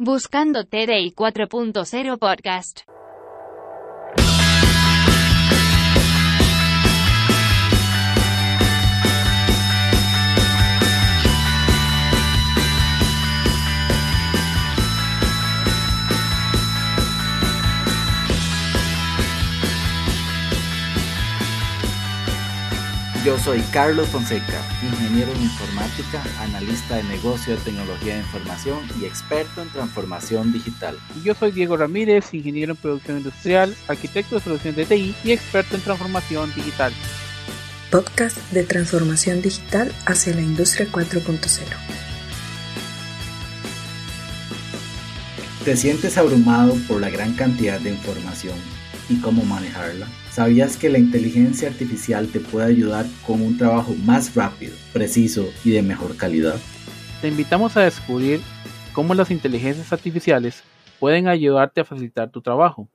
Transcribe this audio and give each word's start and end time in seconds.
Buscando 0.00 0.62
TDI 0.64 1.12
4.0 1.12 2.18
Podcast. 2.20 2.82
Yo 23.28 23.38
soy 23.38 23.60
Carlos 23.74 24.08
Fonseca, 24.08 24.58
ingeniero 24.82 25.30
en 25.32 25.42
informática, 25.42 26.22
analista 26.40 26.96
de 26.96 27.02
negocio 27.02 27.56
de 27.56 27.60
tecnología 27.60 28.14
de 28.14 28.20
información 28.20 28.78
y 28.98 29.04
experto 29.04 29.60
en 29.60 29.68
transformación 29.68 30.50
digital. 30.50 30.98
Y 31.14 31.24
yo 31.24 31.34
soy 31.34 31.50
Diego 31.50 31.76
Ramírez, 31.76 32.32
ingeniero 32.32 32.72
en 32.72 32.78
producción 32.78 33.18
industrial, 33.18 33.76
arquitecto 33.86 34.36
de 34.36 34.40
solución 34.40 34.74
de 34.76 34.86
TI 34.86 35.14
y 35.24 35.32
experto 35.32 35.76
en 35.76 35.82
transformación 35.82 36.54
digital. 36.54 36.90
Podcast 37.90 38.38
de 38.50 38.62
transformación 38.62 39.42
digital 39.42 39.92
hacia 40.06 40.34
la 40.34 40.40
industria 40.40 40.88
4.0. 40.90 41.66
¿Te 45.66 45.76
sientes 45.76 46.16
abrumado 46.16 46.74
por 46.88 46.98
la 46.98 47.10
gran 47.10 47.34
cantidad 47.34 47.78
de 47.78 47.90
información 47.90 48.56
y 49.10 49.20
cómo 49.20 49.44
manejarla? 49.44 50.06
¿Sabías 50.38 50.76
que 50.76 50.88
la 50.88 51.00
inteligencia 51.00 51.68
artificial 51.68 52.28
te 52.28 52.38
puede 52.38 52.68
ayudar 52.68 53.06
con 53.26 53.42
un 53.42 53.58
trabajo 53.58 53.92
más 54.04 54.36
rápido, 54.36 54.72
preciso 54.92 55.48
y 55.64 55.70
de 55.72 55.82
mejor 55.82 56.16
calidad? 56.16 56.54
Te 57.20 57.26
invitamos 57.26 57.76
a 57.76 57.80
descubrir 57.80 58.40
cómo 58.92 59.14
las 59.14 59.32
inteligencias 59.32 59.92
artificiales 59.92 60.62
pueden 61.00 61.26
ayudarte 61.26 61.80
a 61.80 61.84
facilitar 61.84 62.30
tu 62.30 62.40
trabajo 62.40 62.86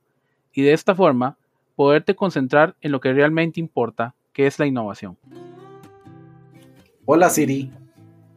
y 0.54 0.62
de 0.62 0.72
esta 0.72 0.94
forma 0.94 1.36
poderte 1.76 2.16
concentrar 2.16 2.76
en 2.80 2.92
lo 2.92 3.00
que 3.02 3.12
realmente 3.12 3.60
importa, 3.60 4.14
que 4.32 4.46
es 4.46 4.58
la 4.58 4.64
innovación. 4.64 5.18
Hola 7.04 7.28
Siri, 7.28 7.70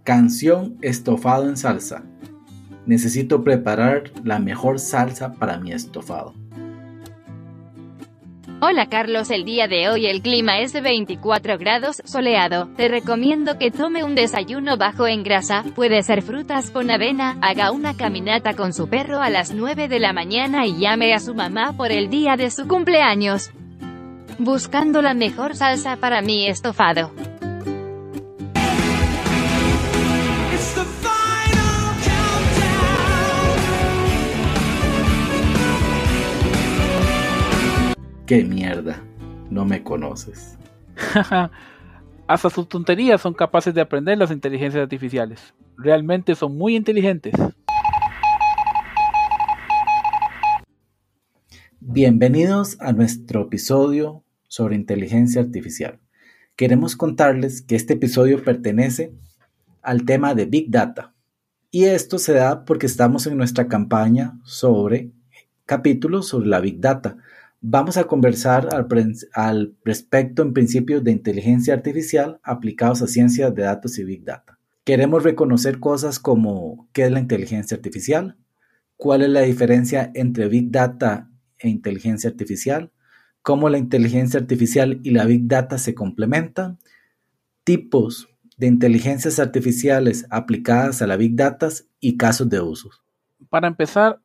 canción 0.04 0.78
estofado 0.82 1.48
en 1.48 1.56
salsa. 1.56 2.04
Necesito 2.86 3.42
preparar 3.42 4.12
la 4.26 4.40
mejor 4.40 4.80
salsa 4.80 5.32
para 5.32 5.62
mi 5.62 5.72
estofado. 5.72 6.34
Hola 8.60 8.88
Carlos, 8.88 9.30
el 9.30 9.46
día 9.46 9.68
de 9.68 9.88
hoy 9.88 10.08
el 10.08 10.24
clima 10.24 10.58
es 10.58 10.74
de 10.74 10.82
24 10.82 11.60
grados 11.60 12.02
soleado. 12.06 12.68
Te 12.76 12.88
recomiendo 12.88 13.60
que 13.60 13.70
tome 13.70 14.04
un 14.04 14.16
desayuno 14.16 14.78
bajo 14.78 15.06
en 15.06 15.22
grasa, 15.22 15.64
puede 15.76 16.02
ser 16.02 16.24
frutas 16.24 16.72
con 16.72 16.90
avena, 16.90 17.38
haga 17.44 17.70
una 17.70 17.96
caminata 17.96 18.56
con 18.56 18.74
su 18.74 18.90
perro 18.90 19.22
a 19.22 19.30
las 19.30 19.54
9 19.54 19.88
de 19.88 20.00
la 20.00 20.12
mañana 20.12 20.66
y 20.66 20.76
llame 20.80 21.14
a 21.14 21.20
su 21.20 21.36
mamá 21.36 21.74
por 21.78 21.92
el 21.92 22.10
día 22.10 22.36
de 22.36 22.50
su 22.50 22.68
cumpleaños. 22.68 23.52
Buscando 24.40 25.04
la 25.04 25.14
mejor 25.14 25.56
salsa 25.56 25.98
para 25.98 26.24
mi 26.24 26.48
estofado. 26.48 27.12
¡Qué 38.28 38.44
mierda! 38.44 39.02
No 39.50 39.64
me 39.64 39.84
conoces. 39.84 40.58
Hasta 42.28 42.50
sus 42.50 42.68
tonterías 42.68 43.22
son 43.22 43.34
capaces 43.34 43.74
de 43.74 43.80
aprender 43.80 44.18
las 44.18 44.32
inteligencias 44.32 44.84
artificiales. 44.84 45.54
Realmente 45.78 46.36
son 46.36 46.58
muy 46.58 46.76
inteligentes. 46.76 47.34
Bienvenidos 51.80 52.76
a 52.82 52.92
nuestro 52.92 53.44
episodio 53.44 54.26
sobre 54.50 54.76
inteligencia 54.76 55.40
artificial. 55.40 56.02
Queremos 56.58 56.98
contarles 56.98 57.62
que 57.62 57.78
este 57.78 57.94
episodio 57.94 58.44
pertenece 58.44 59.14
al 59.82 60.04
tema 60.04 60.36
de 60.36 60.48
Big 60.48 60.70
Data. 60.70 61.14
Y 61.72 61.86
esto 61.86 62.20
se 62.20 62.34
da 62.34 62.66
porque 62.66 62.88
estamos 62.88 63.26
en 63.26 63.38
nuestra 63.38 63.70
campaña 63.70 64.38
sobre 64.44 65.12
capítulos 65.66 66.28
sobre 66.28 66.50
la 66.50 66.60
Big 66.60 66.82
Data 66.82 67.20
Vamos 67.62 67.98
a 67.98 68.04
conversar 68.04 68.70
al, 69.34 69.76
respecto 69.84 70.44
en 70.44 70.54
principios 70.54 71.04
de 71.04 71.12
inteligencia 71.12 71.74
artificial 71.74 72.40
aplicados 72.44 73.02
a 73.02 73.08
ciencias 73.08 73.54
de 73.56 73.64
datos 73.64 73.98
y 73.98 74.04
big 74.04 74.24
data. 74.24 74.60
Queremos 74.84 75.24
reconocer 75.24 75.80
cosas 75.80 76.20
como 76.20 76.88
qué 76.94 77.06
es 77.06 77.12
la 77.12 77.20
inteligencia 77.20 77.76
artificial, 77.76 78.38
cuál 78.96 79.24
es 79.24 79.30
la 79.30 79.42
diferencia 79.42 80.12
entre 80.14 80.48
big 80.48 80.70
data 80.70 81.30
e 81.58 81.68
inteligencia 81.68 82.30
artificial, 82.30 82.92
cómo 83.42 83.70
la 83.70 83.80
inteligencia 83.80 84.40
artificial 84.40 85.00
y 85.04 85.10
la 85.10 85.26
big 85.26 85.48
data 85.48 85.80
se 85.80 85.96
complementan, 85.96 86.78
tipos 87.64 88.30
de 88.56 88.68
inteligencias 88.68 89.40
artificiales 89.40 90.28
aplicadas 90.30 91.02
a 91.02 91.08
la 91.08 91.18
big 91.18 91.36
data 91.36 91.70
y 92.00 92.18
casos 92.18 92.50
de 92.50 92.62
uso. 92.62 92.92
Para 93.50 93.68
empezar, 93.68 94.20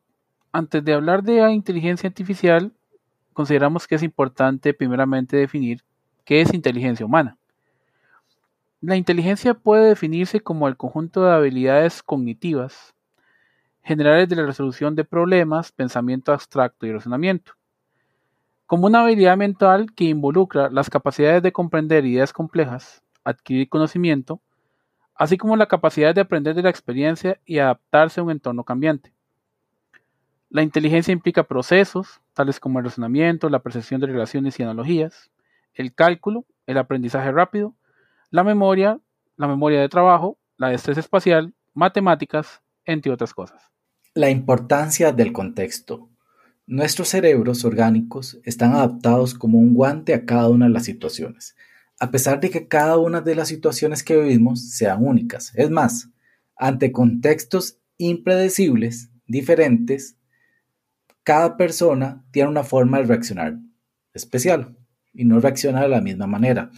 antes 0.51 0.85
de 0.85 0.93
hablar 0.93 1.23
de 1.23 1.51
inteligencia 1.51 2.07
artificial, 2.07 2.71
consideramos 3.33 3.87
que 3.87 3.95
es 3.95 4.03
importante 4.03 4.73
primeramente 4.73 5.37
definir 5.37 5.83
qué 6.23 6.41
es 6.41 6.53
inteligencia 6.53 7.05
humana. 7.05 7.37
La 8.81 8.95
inteligencia 8.95 9.53
puede 9.53 9.89
definirse 9.89 10.41
como 10.41 10.67
el 10.67 10.77
conjunto 10.77 11.23
de 11.23 11.31
habilidades 11.31 12.03
cognitivas 12.03 12.93
generales 13.83 14.29
de 14.29 14.35
la 14.37 14.45
resolución 14.45 14.95
de 14.95 15.03
problemas, 15.03 15.71
pensamiento 15.71 16.31
abstracto 16.31 16.85
y 16.85 16.93
razonamiento, 16.93 17.53
como 18.65 18.87
una 18.87 19.03
habilidad 19.03 19.37
mental 19.37 19.93
que 19.93 20.05
involucra 20.05 20.69
las 20.69 20.89
capacidades 20.89 21.43
de 21.43 21.51
comprender 21.51 22.05
ideas 22.05 22.31
complejas, 22.31 23.03
adquirir 23.23 23.69
conocimiento, 23.69 24.41
así 25.15 25.37
como 25.37 25.55
la 25.55 25.67
capacidad 25.67 26.15
de 26.15 26.21
aprender 26.21 26.55
de 26.55 26.63
la 26.63 26.69
experiencia 26.69 27.39
y 27.45 27.59
adaptarse 27.59 28.19
a 28.19 28.23
un 28.23 28.31
entorno 28.31 28.63
cambiante. 28.63 29.13
La 30.49 30.61
inteligencia 30.61 31.11
implica 31.11 31.43
procesos, 31.43 32.21
tales 32.33 32.59
como 32.59 32.79
el 32.79 32.85
razonamiento, 32.85 33.49
la 33.49 33.63
percepción 33.63 34.01
de 34.01 34.07
relaciones 34.07 34.59
y 34.59 34.63
analogías, 34.63 35.31
el 35.73 35.93
cálculo, 35.93 36.45
el 36.65 36.77
aprendizaje 36.77 37.31
rápido, 37.31 37.75
la 38.29 38.43
memoria, 38.43 38.99
la 39.37 39.47
memoria 39.47 39.81
de 39.81 39.89
trabajo, 39.89 40.37
la 40.57 40.69
destreza 40.69 40.99
espacial, 40.99 41.53
matemáticas, 41.73 42.61
entre 42.85 43.11
otras 43.11 43.33
cosas. 43.33 43.61
La 44.13 44.29
importancia 44.29 45.11
del 45.11 45.33
contexto. 45.33 46.09
Nuestros 46.65 47.09
cerebros 47.09 47.65
orgánicos 47.65 48.39
están 48.43 48.73
adaptados 48.73 49.33
como 49.33 49.57
un 49.59 49.73
guante 49.73 50.13
a 50.13 50.25
cada 50.25 50.49
una 50.49 50.67
de 50.67 50.71
las 50.71 50.85
situaciones, 50.85 51.55
a 51.99 52.11
pesar 52.11 52.39
de 52.39 52.49
que 52.49 52.67
cada 52.67 52.97
una 52.97 53.21
de 53.21 53.35
las 53.35 53.47
situaciones 53.47 54.03
que 54.03 54.17
vivimos 54.17 54.71
sean 54.71 55.05
únicas. 55.05 55.51
Es 55.55 55.69
más, 55.69 56.09
ante 56.55 56.91
contextos 56.91 57.79
impredecibles, 57.97 59.09
diferentes, 59.27 60.17
cada 61.23 61.57
persona 61.57 62.25
tiene 62.31 62.49
una 62.49 62.63
forma 62.63 62.99
de 62.99 63.05
reaccionar 63.05 63.57
especial 64.13 64.77
y 65.13 65.25
no 65.25 65.39
reacciona 65.39 65.81
de 65.81 65.89
la 65.89 66.01
misma 66.01 66.27
manera. 66.27 66.71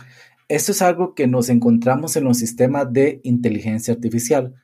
Esto 0.48 0.72
es 0.72 0.82
algo 0.82 1.16
que 1.16 1.28
nos 1.28 1.50
encontramos 1.50 2.16
en 2.16 2.24
los 2.26 2.38
sistemas 2.38 2.92
de 2.92 3.20
inteligencia 3.24 3.94
artificial, 3.94 4.56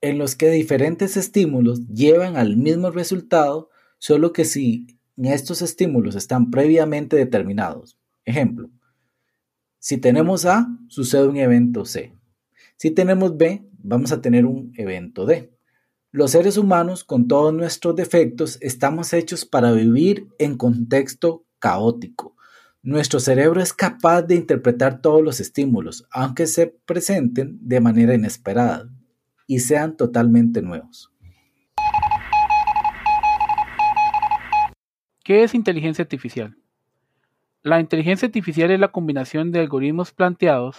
en 0.00 0.18
los 0.18 0.36
que 0.36 0.50
diferentes 0.50 1.16
estímulos 1.16 1.86
llevan 1.88 2.36
al 2.36 2.56
mismo 2.56 2.90
resultado, 2.90 3.70
solo 3.98 4.32
que 4.32 4.44
si 4.44 4.86
estos 5.16 5.60
estímulos 5.60 6.14
están 6.14 6.50
previamente 6.50 7.16
determinados. 7.16 7.98
Ejemplo, 8.24 8.70
si 9.78 9.98
tenemos 9.98 10.46
A, 10.46 10.68
sucede 10.88 11.26
un 11.26 11.36
evento 11.36 11.84
C. 11.84 12.14
Si 12.76 12.90
tenemos 12.90 13.36
B, 13.36 13.68
vamos 13.82 14.12
a 14.12 14.20
tener 14.20 14.46
un 14.46 14.72
evento 14.76 15.26
D. 15.26 15.52
Los 16.12 16.32
seres 16.32 16.56
humanos, 16.56 17.04
con 17.04 17.28
todos 17.28 17.54
nuestros 17.54 17.94
defectos, 17.94 18.58
estamos 18.60 19.12
hechos 19.12 19.44
para 19.46 19.70
vivir 19.70 20.26
en 20.40 20.56
contexto 20.56 21.44
caótico. 21.60 22.34
Nuestro 22.82 23.20
cerebro 23.20 23.60
es 23.60 23.72
capaz 23.72 24.22
de 24.22 24.34
interpretar 24.34 25.02
todos 25.02 25.22
los 25.22 25.38
estímulos, 25.38 26.08
aunque 26.10 26.48
se 26.48 26.66
presenten 26.66 27.60
de 27.60 27.80
manera 27.80 28.12
inesperada 28.12 28.88
y 29.46 29.60
sean 29.60 29.96
totalmente 29.96 30.62
nuevos. 30.62 31.12
¿Qué 35.22 35.44
es 35.44 35.54
inteligencia 35.54 36.02
artificial? 36.02 36.56
La 37.62 37.78
inteligencia 37.78 38.26
artificial 38.26 38.72
es 38.72 38.80
la 38.80 38.90
combinación 38.90 39.52
de 39.52 39.60
algoritmos 39.60 40.10
planteados 40.10 40.76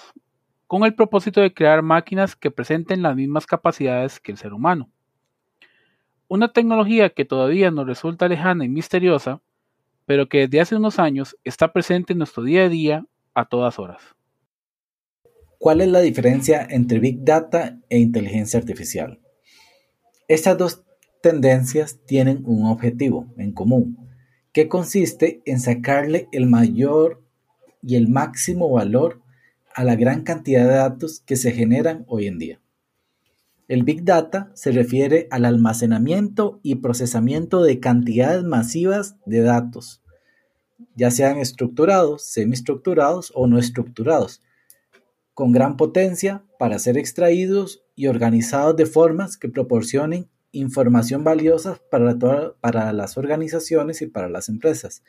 con 0.67 0.83
el 0.83 0.93
propósito 0.93 1.39
de 1.39 1.53
crear 1.53 1.83
máquinas 1.83 2.35
que 2.35 2.51
presenten 2.51 3.01
las 3.01 3.15
mismas 3.15 3.45
capacidades 3.45 4.19
que 4.19 4.33
el 4.33 4.37
ser 4.37 4.51
humano. 4.51 4.89
Una 6.33 6.53
tecnología 6.53 7.09
que 7.09 7.25
todavía 7.25 7.71
nos 7.71 7.85
resulta 7.85 8.29
lejana 8.29 8.63
y 8.63 8.69
misteriosa, 8.69 9.41
pero 10.05 10.29
que 10.29 10.47
desde 10.47 10.61
hace 10.61 10.75
unos 10.77 10.97
años 10.97 11.35
está 11.43 11.73
presente 11.73 12.13
en 12.13 12.19
nuestro 12.19 12.41
día 12.41 12.63
a 12.63 12.69
día 12.69 13.05
a 13.33 13.49
todas 13.49 13.77
horas. 13.79 14.01
¿Cuál 15.57 15.81
es 15.81 15.89
la 15.89 15.99
diferencia 15.99 16.65
entre 16.69 16.99
Big 16.99 17.25
Data 17.25 17.77
e 17.89 17.97
inteligencia 17.99 18.57
artificial? 18.61 19.19
Estas 20.29 20.57
dos 20.57 20.83
tendencias 21.21 21.99
tienen 22.05 22.43
un 22.45 22.65
objetivo 22.65 23.27
en 23.35 23.51
común, 23.51 23.97
que 24.53 24.69
consiste 24.69 25.41
en 25.45 25.59
sacarle 25.59 26.29
el 26.31 26.45
mayor 26.45 27.21
y 27.81 27.97
el 27.97 28.07
máximo 28.07 28.69
valor 28.69 29.21
a 29.75 29.83
la 29.83 29.97
gran 29.97 30.23
cantidad 30.23 30.63
de 30.63 30.75
datos 30.75 31.19
que 31.25 31.35
se 31.35 31.51
generan 31.51 32.05
hoy 32.07 32.27
en 32.27 32.39
día. 32.39 32.61
El 33.71 33.83
Big 33.83 34.03
Data 34.03 34.51
se 34.53 34.73
refiere 34.73 35.29
al 35.31 35.45
almacenamiento 35.45 36.59
y 36.61 36.75
procesamiento 36.75 37.63
de 37.63 37.79
cantidades 37.79 38.43
masivas 38.43 39.15
de 39.25 39.39
datos, 39.39 40.01
ya 40.93 41.09
sean 41.09 41.37
estructurados, 41.37 42.25
semiestructurados 42.25 43.31
o 43.33 43.47
no 43.47 43.57
estructurados, 43.57 44.41
con 45.33 45.53
gran 45.53 45.77
potencia 45.77 46.43
para 46.59 46.79
ser 46.79 46.97
extraídos 46.97 47.81
y 47.95 48.07
organizados 48.07 48.75
de 48.75 48.85
formas 48.85 49.37
que 49.37 49.47
proporcionen 49.47 50.27
información 50.51 51.23
valiosa 51.23 51.79
para, 51.89 52.17
para 52.59 52.91
las 52.91 53.17
organizaciones 53.17 54.01
y 54.01 54.07
para 54.07 54.27
las 54.27 54.49
empresas. 54.49 55.01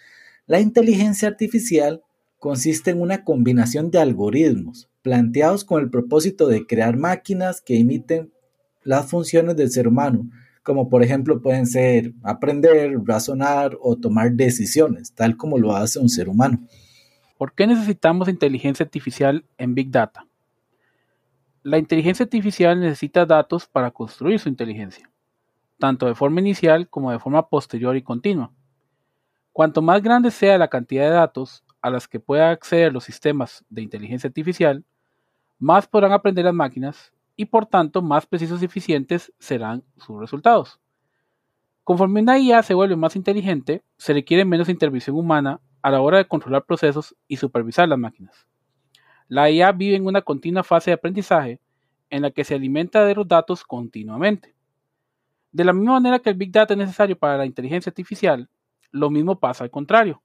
La 0.46 0.60
inteligencia 0.60 1.26
artificial 1.26 2.04
consiste 2.38 2.92
en 2.92 3.00
una 3.00 3.24
combinación 3.24 3.90
de 3.90 3.98
algoritmos 3.98 4.88
planteados 5.02 5.64
con 5.64 5.82
el 5.82 5.90
propósito 5.90 6.46
de 6.46 6.64
crear 6.64 6.96
máquinas 6.96 7.60
que 7.60 7.74
imiten 7.74 8.30
las 8.84 9.10
funciones 9.10 9.56
del 9.56 9.70
ser 9.70 9.88
humano, 9.88 10.28
como 10.62 10.88
por 10.88 11.02
ejemplo 11.02 11.40
pueden 11.40 11.66
ser 11.66 12.12
aprender, 12.22 12.96
razonar 13.04 13.76
o 13.80 13.96
tomar 13.96 14.32
decisiones, 14.32 15.12
tal 15.12 15.36
como 15.36 15.58
lo 15.58 15.74
hace 15.74 15.98
un 15.98 16.08
ser 16.08 16.28
humano. 16.28 16.60
¿Por 17.38 17.54
qué 17.54 17.66
necesitamos 17.66 18.28
inteligencia 18.28 18.84
artificial 18.84 19.44
en 19.58 19.74
Big 19.74 19.90
Data? 19.90 20.26
La 21.62 21.78
inteligencia 21.78 22.24
artificial 22.24 22.80
necesita 22.80 23.26
datos 23.26 23.66
para 23.66 23.90
construir 23.90 24.38
su 24.38 24.48
inteligencia 24.48 25.12
tanto 25.82 26.06
de 26.06 26.14
forma 26.14 26.38
inicial 26.38 26.88
como 26.88 27.10
de 27.10 27.18
forma 27.18 27.48
posterior 27.48 27.96
y 27.96 28.02
continua. 28.02 28.52
Cuanto 29.50 29.82
más 29.82 30.00
grande 30.00 30.30
sea 30.30 30.56
la 30.56 30.68
cantidad 30.68 31.02
de 31.02 31.10
datos 31.10 31.64
a 31.80 31.90
las 31.90 32.06
que 32.06 32.20
pueda 32.20 32.52
acceder 32.52 32.92
los 32.92 33.02
sistemas 33.02 33.64
de 33.68 33.82
inteligencia 33.82 34.28
artificial, 34.28 34.84
más 35.58 35.88
podrán 35.88 36.12
aprender 36.12 36.44
las 36.44 36.54
máquinas 36.54 37.12
y 37.36 37.46
por 37.46 37.66
tanto 37.66 38.02
más 38.02 38.26
precisos 38.26 38.62
y 38.62 38.66
eficientes 38.66 39.32
serán 39.38 39.84
sus 39.96 40.18
resultados. 40.20 40.80
Conforme 41.84 42.20
una 42.20 42.38
IA 42.38 42.62
se 42.62 42.74
vuelve 42.74 42.96
más 42.96 43.16
inteligente, 43.16 43.82
se 43.96 44.12
requiere 44.12 44.44
menos 44.44 44.68
intervención 44.68 45.16
humana 45.16 45.60
a 45.82 45.90
la 45.90 46.00
hora 46.00 46.18
de 46.18 46.28
controlar 46.28 46.64
procesos 46.64 47.16
y 47.26 47.36
supervisar 47.36 47.88
las 47.88 47.98
máquinas. 47.98 48.46
La 49.28 49.50
IA 49.50 49.72
vive 49.72 49.96
en 49.96 50.06
una 50.06 50.22
continua 50.22 50.62
fase 50.62 50.90
de 50.90 50.94
aprendizaje 50.94 51.60
en 52.10 52.22
la 52.22 52.30
que 52.30 52.44
se 52.44 52.54
alimenta 52.54 53.04
de 53.04 53.14
los 53.14 53.26
datos 53.26 53.64
continuamente. 53.64 54.54
De 55.50 55.64
la 55.64 55.72
misma 55.72 55.94
manera 55.94 56.18
que 56.18 56.30
el 56.30 56.36
Big 56.36 56.52
Data 56.52 56.74
es 56.74 56.78
necesario 56.78 57.18
para 57.18 57.36
la 57.36 57.46
inteligencia 57.46 57.90
artificial, 57.90 58.48
lo 58.90 59.10
mismo 59.10 59.40
pasa 59.40 59.64
al 59.64 59.70
contrario. 59.70 60.22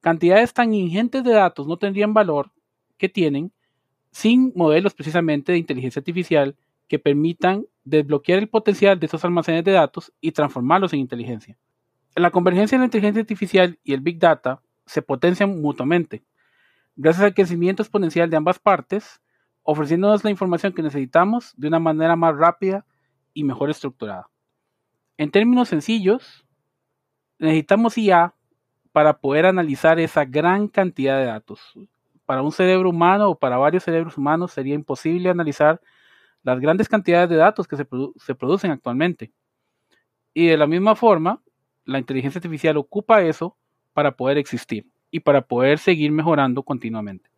Cantidades 0.00 0.52
tan 0.52 0.74
ingentes 0.74 1.24
de 1.24 1.32
datos 1.32 1.66
no 1.66 1.78
tendrían 1.78 2.14
valor 2.14 2.52
que 2.98 3.08
tienen 3.08 3.52
sin 4.14 4.52
modelos 4.54 4.94
precisamente 4.94 5.50
de 5.50 5.58
inteligencia 5.58 5.98
artificial 5.98 6.54
que 6.86 7.00
permitan 7.00 7.66
desbloquear 7.82 8.38
el 8.38 8.48
potencial 8.48 9.00
de 9.00 9.06
esos 9.06 9.24
almacenes 9.24 9.64
de 9.64 9.72
datos 9.72 10.12
y 10.20 10.30
transformarlos 10.30 10.92
en 10.92 11.00
inteligencia. 11.00 11.58
La 12.14 12.30
convergencia 12.30 12.78
de 12.78 12.82
la 12.82 12.84
inteligencia 12.84 13.22
artificial 13.22 13.76
y 13.82 13.92
el 13.92 14.00
Big 14.00 14.20
Data 14.20 14.62
se 14.86 15.02
potencian 15.02 15.60
mutuamente, 15.60 16.22
gracias 16.94 17.24
al 17.24 17.34
crecimiento 17.34 17.82
exponencial 17.82 18.30
de 18.30 18.36
ambas 18.36 18.60
partes, 18.60 19.20
ofreciéndonos 19.64 20.22
la 20.22 20.30
información 20.30 20.72
que 20.72 20.82
necesitamos 20.82 21.52
de 21.56 21.66
una 21.66 21.80
manera 21.80 22.14
más 22.14 22.36
rápida 22.36 22.86
y 23.32 23.42
mejor 23.42 23.68
estructurada. 23.68 24.30
En 25.16 25.32
términos 25.32 25.70
sencillos, 25.70 26.46
necesitamos 27.40 27.98
IA 27.98 28.32
para 28.92 29.18
poder 29.18 29.46
analizar 29.46 29.98
esa 29.98 30.24
gran 30.24 30.68
cantidad 30.68 31.18
de 31.18 31.24
datos. 31.24 31.74
Para 32.26 32.42
un 32.42 32.52
cerebro 32.52 32.90
humano 32.90 33.30
o 33.30 33.38
para 33.38 33.56
varios 33.56 33.84
cerebros 33.84 34.16
humanos 34.16 34.52
sería 34.52 34.74
imposible 34.74 35.28
analizar 35.28 35.80
las 36.42 36.60
grandes 36.60 36.88
cantidades 36.88 37.28
de 37.28 37.36
datos 37.36 37.66
que 37.66 37.76
se, 37.76 38.34
producen 38.34 38.70
actualmente. 38.70 39.32
Y 40.32 40.46
de 40.46 40.56
la 40.56 40.66
misma 40.66 40.94
forma, 40.96 41.40
la 41.84 41.98
inteligencia 41.98 42.38
artificial 42.38 42.76
ocupa 42.76 43.22
eso 43.22 43.56
para 43.92 44.16
poder 44.16 44.38
existir 44.38 44.86
y 45.10 45.20
para 45.20 45.42
poder 45.42 45.78
seguir 45.78 46.10
mejorando 46.12 46.62
continuamente. 46.62 47.30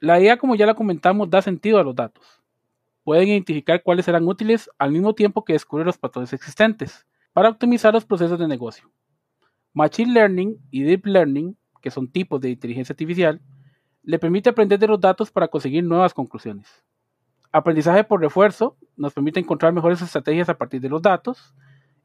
La 0.00 0.20
IA, 0.20 0.38
como 0.38 0.54
ya 0.54 0.66
la 0.66 0.74
comentamos, 0.74 1.28
da 1.28 1.42
sentido 1.42 1.78
a 1.78 1.84
los 1.84 1.94
datos 1.94 2.38
pueden 3.08 3.28
identificar 3.28 3.82
cuáles 3.82 4.04
serán 4.04 4.28
útiles 4.28 4.68
al 4.76 4.92
mismo 4.92 5.14
tiempo 5.14 5.42
que 5.42 5.54
descubrir 5.54 5.86
los 5.86 5.96
patrones 5.96 6.30
existentes 6.34 7.06
para 7.32 7.48
optimizar 7.48 7.94
los 7.94 8.04
procesos 8.04 8.38
de 8.38 8.46
negocio. 8.46 8.92
Machine 9.72 10.12
Learning 10.12 10.58
y 10.70 10.82
Deep 10.82 11.06
Learning, 11.06 11.56
que 11.80 11.90
son 11.90 12.08
tipos 12.08 12.40
de 12.40 12.50
inteligencia 12.50 12.92
artificial, 12.92 13.40
le 14.02 14.18
permite 14.18 14.50
aprender 14.50 14.78
de 14.78 14.86
los 14.86 15.00
datos 15.00 15.30
para 15.30 15.48
conseguir 15.48 15.84
nuevas 15.84 16.14
conclusiones. 16.14 16.66
Aprendizaje 17.52 18.04
por 18.04 18.20
refuerzo 18.20 18.76
nos 18.96 19.12
permite 19.12 19.40
encontrar 19.40 19.72
mejores 19.72 20.02
estrategias 20.02 20.48
a 20.48 20.58
partir 20.58 20.80
de 20.80 20.88
los 20.88 21.02
datos 21.02 21.54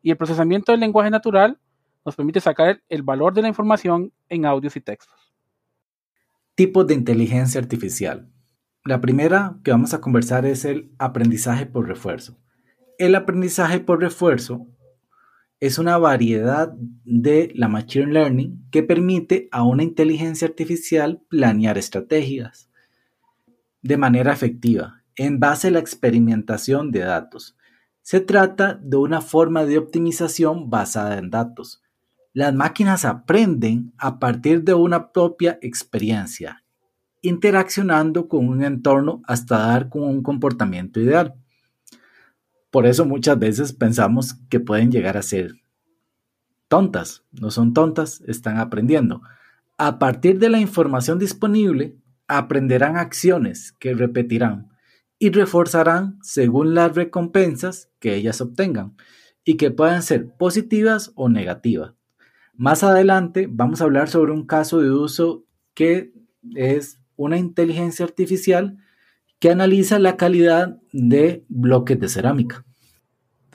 y 0.02 0.12
el 0.12 0.18
procesamiento 0.18 0.72
del 0.72 0.81
lenguaje 0.81 1.10
natural 1.10 1.60
nos 2.06 2.16
permite 2.16 2.40
sacar 2.40 2.81
el 2.90 3.04
valor 3.04 3.34
de 3.34 3.42
la 3.42 3.48
información 3.48 4.12
en 4.30 4.46
audios 4.46 4.75
y 4.75 4.81
textos. 4.81 5.34
Tipos 6.56 6.86
de 6.88 6.94
inteligencia 6.94 7.60
artificial. 7.60 8.30
La 8.86 9.00
primera 9.00 9.56
que 9.64 9.72
vamos 9.72 9.94
a 9.94 10.02
conversar 10.02 10.46
es 10.46 10.66
el 10.66 10.92
aprendizaje 11.00 11.66
por 11.66 11.88
refuerzo. 11.88 12.38
El 12.98 13.16
aprendizaje 13.16 13.80
por 13.80 14.02
refuerzo 14.02 14.68
es 15.65 15.77
una 15.77 15.98
variedad 15.98 16.74
de 17.06 17.50
la 17.56 17.69
Machine 17.69 18.12
Learning 18.12 18.68
que 18.69 18.83
permite 18.83 19.48
a 19.50 19.63
una 19.63 19.83
inteligencia 19.83 20.45
artificial 20.45 21.21
planear 21.30 21.77
estrategias 21.77 22.69
de 23.81 23.95
manera 23.95 24.33
efectiva 24.33 25.04
en 25.15 25.39
base 25.39 25.69
a 25.69 25.71
la 25.71 25.80
experimentación 25.80 26.92
de 26.92 27.00
datos. 27.00 27.56
Se 28.01 28.19
trata 28.19 28.74
de 28.74 28.98
una 28.98 29.21
forma 29.21 29.63
de 29.63 29.77
optimización 29.77 30.69
basada 30.69 31.18
en 31.18 31.30
datos. 31.30 31.81
Las 32.33 32.54
máquinas 32.54 33.06
aprenden 33.06 33.94
a 33.98 34.19
partir 34.19 34.65
de 34.65 34.74
una 34.74 35.13
propia 35.13 35.60
experiencia 35.62 36.62
interaccionando 37.21 38.27
con 38.27 38.50
un 38.50 38.65
entorno 38.65 39.21
hasta 39.27 39.60
dar 39.60 39.88
con 39.88 40.04
un 40.04 40.24
comportamiento 40.24 41.00
ideal. 41.00 41.36
Por 42.74 42.88
eso 42.88 43.06
muchas 43.06 43.38
veces 43.38 43.72
pensamos 43.72 44.34
que 44.50 44.60
pueden 44.60 44.92
llegar 44.92 45.16
a 45.16 45.22
ser 45.22 45.58
tontas. 46.68 47.24
No 47.32 47.51
son 47.51 47.72
tontas, 47.72 48.24
están 48.25 48.58
aprendiendo. 48.58 49.22
A 49.77 50.00
partir 50.00 50.39
de 50.39 50.50
la 50.50 50.60
información 50.60 51.20
disponible, 51.20 51.96
aprenderán 52.27 52.98
acciones 52.98 53.74
que 53.74 53.94
repetirán 53.94 54.70
y 55.20 55.30
reforzarán 55.30 56.18
según 56.24 56.74
las 56.74 56.96
recompensas 56.96 57.92
que 58.00 58.15
ellas 58.15 58.42
obtengan 58.42 58.96
y 59.46 59.58
que 59.58 59.70
puedan 59.70 60.01
ser 60.01 60.34
positivas 60.36 61.12
o 61.13 61.30
negativas. 61.30 61.94
Más 62.56 62.84
adelante 62.84 63.48
vamos 63.48 63.82
a 63.82 63.84
hablar 63.84 64.10
sobre 64.10 64.32
un 64.32 64.48
caso 64.48 64.82
de 64.82 64.89
uso 64.89 65.46
que 65.75 66.12
es 66.56 67.00
una 67.18 67.38
inteligencia 67.38 68.03
artificial 68.03 68.83
que 69.40 69.52
analiza 69.52 70.00
la 70.00 70.18
calidad 70.18 70.78
de 70.92 71.44
bloques 71.50 72.00
de 72.00 72.10
cerámica. 72.10 72.63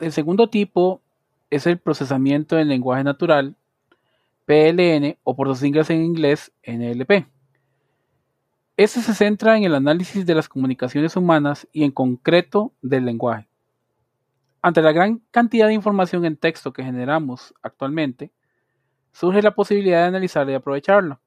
El 0.01 0.13
segundo 0.13 0.49
tipo 0.49 1.03
es 1.51 1.67
el 1.67 1.79
procesamiento 1.79 2.57
del 2.57 2.69
lenguaje 2.69 3.05
natural, 3.05 3.57
PLN 4.45 5.17
o 5.25 5.37
por 5.37 5.49
sus 5.49 5.59
siglas 5.59 5.91
en 5.91 6.05
inglés 6.05 6.53
NLP. 6.67 7.27
Este 8.77 9.01
se 9.01 9.13
centra 9.13 9.57
en 9.57 9.65
el 9.65 9.75
análisis 9.75 10.25
de 10.25 10.35
las 10.35 10.49
comunicaciones 10.49 11.17
humanas 11.17 11.67
y 11.73 11.85
en 11.85 11.91
concreto 11.91 12.73
del 12.81 13.05
lenguaje. 13.05 13.49
Ante 14.63 14.83
la 14.83 14.93
gran 14.93 15.21
cantidad 15.31 15.67
de 15.67 15.75
información 15.75 16.25
en 16.25 16.37
texto 16.37 16.73
que 16.73 16.85
generamos 16.85 17.55
actualmente, 17.63 18.31
surge 19.13 19.43
la 19.43 19.55
posibilidad 19.55 20.03
de 20.03 20.09
analizarla 20.09 20.53
y 20.53 20.55
aprovecharla. 20.55 21.21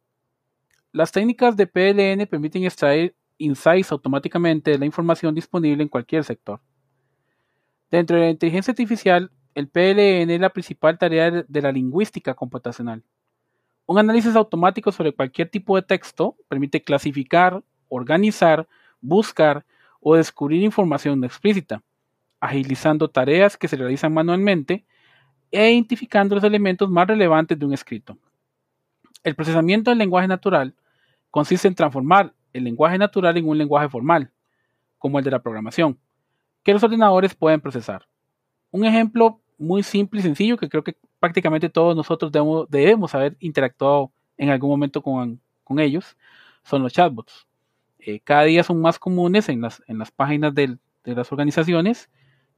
Las 0.93 1.12
técnicas 1.12 1.58
de 1.58 1.67
PLN 1.67 2.25
permiten 2.27 2.63
extraer 2.63 3.15
insights 3.41 3.91
automáticamente 3.91 4.71
de 4.71 4.77
la 4.77 4.86
información 4.86 5.36
disponible 5.36 5.83
en 5.83 5.89
cualquier 5.89 6.24
sector. 6.24 6.60
Dentro 7.89 8.15
de 8.15 8.24
la 8.24 8.29
inteligencia 8.29 8.71
artificial, 8.71 9.31
el 9.53 9.67
PLN 9.67 10.29
es 10.29 10.39
la 10.39 10.50
principal 10.50 10.98
tarea 10.98 11.29
de 11.29 11.62
la 11.62 11.71
lingüística 11.71 12.33
computacional. 12.33 13.03
Un 13.86 13.98
análisis 13.98 14.36
automático 14.36 14.91
sobre 14.91 15.12
cualquier 15.12 15.50
tipo 15.50 15.75
de 15.75 15.81
texto 15.81 16.38
permite 16.48 16.81
clasificar, 16.81 17.62
organizar, 17.89 18.67
buscar 19.01 19.65
o 20.00 20.15
descubrir 20.15 20.63
información 20.63 21.24
explícita, 21.24 21.83
agilizando 22.39 23.10
tareas 23.10 23.57
que 23.57 23.67
se 23.67 23.75
realizan 23.75 24.13
manualmente 24.13 24.86
e 25.51 25.71
identificando 25.71 26.36
los 26.36 26.43
elementos 26.43 26.89
más 26.89 27.07
relevantes 27.07 27.60
de 27.60 27.65
un 27.65 27.74
escrito. 27.74 28.17
El 29.24 29.36
procesamiento 29.36 29.91
del 29.91 29.98
lenguaje 29.98 30.27
natural 30.27 30.74
consiste 31.29 31.67
en 31.67 31.75
transformar 31.75 32.33
el 32.53 32.63
lenguaje 32.63 32.98
natural 32.98 33.38
en 33.38 33.48
un 33.48 33.58
lenguaje 33.58 33.89
formal, 33.89 34.31
como 34.98 35.20
el 35.20 35.25
de 35.25 35.31
la 35.31 35.41
programación, 35.41 35.98
que 36.63 36.74
los 36.74 36.84
ordenadores 36.84 37.36
pueden 37.36 37.62
procesar. 37.62 38.08
un 38.72 38.86
ejemplo 38.86 39.39
muy 39.58 39.84
simple 39.84 40.20
y 40.22 40.24
sencillo 40.24 40.58
que 40.58 40.70
creo 40.70 40.84
que 40.84 40.96
prácticamente 41.20 41.70
todos 41.70 41.96
nosotros 41.96 42.31
debemos, 42.70 43.13
haber 43.13 43.38
interactuado 43.39 44.12
en 44.38 44.50
algún 44.50 44.70
momento 44.70 45.01
con, 45.01 45.39
ellos 45.77 46.17
son 46.63 46.84
los 46.84 46.91
chatbots. 46.91 47.48
Eh, 48.00 48.20
cada 48.22 48.43
día 48.43 48.63
son 48.63 48.81
más 48.81 49.00
comunes 49.00 49.48
en 49.50 49.62
las, 49.62 49.81
en 49.88 50.00
las 50.00 50.12
páginas 50.12 50.53
de 50.53 50.77
las 51.05 51.31
organizaciones 51.31 52.10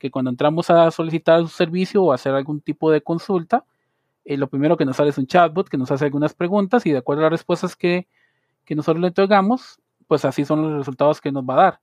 que 0.04 0.12
cuando 0.12 0.32
entramos 0.32 0.70
a 0.70 0.92
solicitar 0.92 1.40
un 1.40 1.48
servicio 1.48 2.04
o 2.04 2.12
hacer 2.12 2.34
algún 2.34 2.60
tipo 2.60 2.92
de 2.92 3.02
consulta, 3.02 3.66
eh, 4.26 4.36
lo 4.36 4.50
primero 4.50 4.76
que 4.76 4.84
nos 4.84 4.98
sale 4.98 5.12
es 5.12 5.18
un 5.18 5.28
chatbot 5.28 5.70
que 5.70 5.78
nos 5.78 5.92
hace 5.92 6.04
algunas 6.04 6.34
preguntas 6.34 6.86
y 6.86 6.92
de 6.92 6.98
acuerdo 6.98 7.22
a 7.22 7.24
las 7.24 7.32
respuestas 7.32 7.76
que, 7.76 8.08
nosotros 8.70 9.02
le 9.02 9.08
entregamos, 9.08 9.80
pues 10.08 10.26
así 10.26 10.46
son 10.46 10.62
los 10.62 10.78
resultados 10.80 11.22
que 11.22 11.32
nos 11.32 11.44
va 11.44 11.54
a 11.54 11.64
dar. 11.64 11.80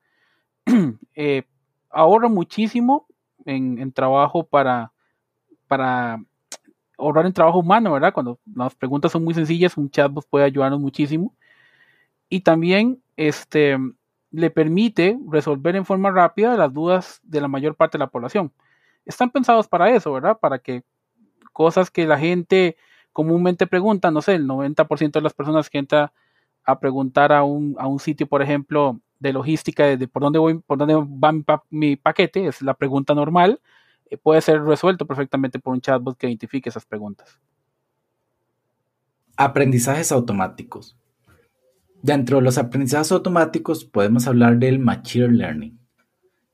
eh, 1.15 1.45
ahorra 1.91 2.29
muchísimo 2.29 3.07
en, 3.45 3.93
trabajo 3.93 4.45
para, 4.47 4.93
para 5.67 6.23
ahorrar 6.99 7.27
en 7.27 7.33
trabajo 7.33 7.59
humano, 7.59 7.93
¿verdad? 7.93 8.13
Cuando 8.13 8.39
las 8.55 8.75
preguntas 8.75 9.13
son 9.13 9.25
muy 9.25 9.35
sencillas, 9.35 9.77
un 9.77 9.91
chatbot 9.91 10.27
puede 10.29 10.45
ayudarnos 10.45 10.81
muchísimo. 10.81 11.35
Y 12.29 12.41
también 12.41 13.03
este, 13.17 13.77
le 14.31 14.51
permite 14.51 15.19
resolver 15.29 15.75
en 15.77 15.85
forma 15.85 16.11
rápida 16.11 16.57
las 16.57 16.73
dudas 16.73 17.21
de 17.23 17.41
la 17.41 17.49
mayor 17.49 17.75
parte 17.75 17.99
de 17.99 18.05
la 18.05 18.11
población. 18.11 18.53
Están 19.05 19.31
pensados 19.31 19.67
para 19.67 19.91
eso, 19.91 20.13
¿verdad? 20.13 20.39
Para 20.39 20.59
que 20.59 20.85
cosas 21.53 21.91
que 21.91 22.07
la 22.07 22.19
gente 22.19 22.77
comúnmente 23.13 23.67
pregunta, 23.67 24.11
no 24.11 24.23
sé, 24.23 24.35
el 24.35 24.47
90% 24.47 25.13
de 25.13 25.21
las 25.21 25.35
personas 25.35 25.69
que 25.69 25.79
entra 25.79 26.13
a 26.65 26.79
preguntar 26.79 27.33
a 27.33 27.43
un, 27.45 27.77
a 27.79 27.87
un 27.87 27.99
sitio, 27.99 28.27
por 28.27 28.43
ejemplo, 28.43 29.01
de 29.21 29.33
logística, 29.33 29.85
de, 29.85 30.09
por 30.09 30.23
dónde 30.23 30.39
voy, 30.39 30.59
por 30.59 30.79
dónde 30.79 30.95
va 30.95 31.63
mi, 31.71 31.97
paquete, 31.97 32.47
es 32.47 32.63
la 32.63 32.75
pregunta 32.75 33.15
normal, 33.15 33.61
eh, 34.07 34.17
puede 34.17 34.41
ser 34.41 34.63
resuelto 34.63 35.07
perfectamente 35.07 35.59
por 35.59 35.75
un 35.75 35.81
chatbot 35.81 36.17
que 36.17 36.27
identifique 36.27 36.69
esas 36.69 36.87
preguntas. 36.87 37.39
Aprendizajes 39.37 40.11
automáticos. 40.11 40.97
Dentro 42.03 42.39
de 42.39 42.43
los 42.43 42.57
aprendizajes 42.57 43.13
automáticos 43.13 43.85
podemos 43.85 44.27
hablar 44.27 44.59
del 44.59 44.79
Machine 44.79 45.29
Learning. 45.29 45.79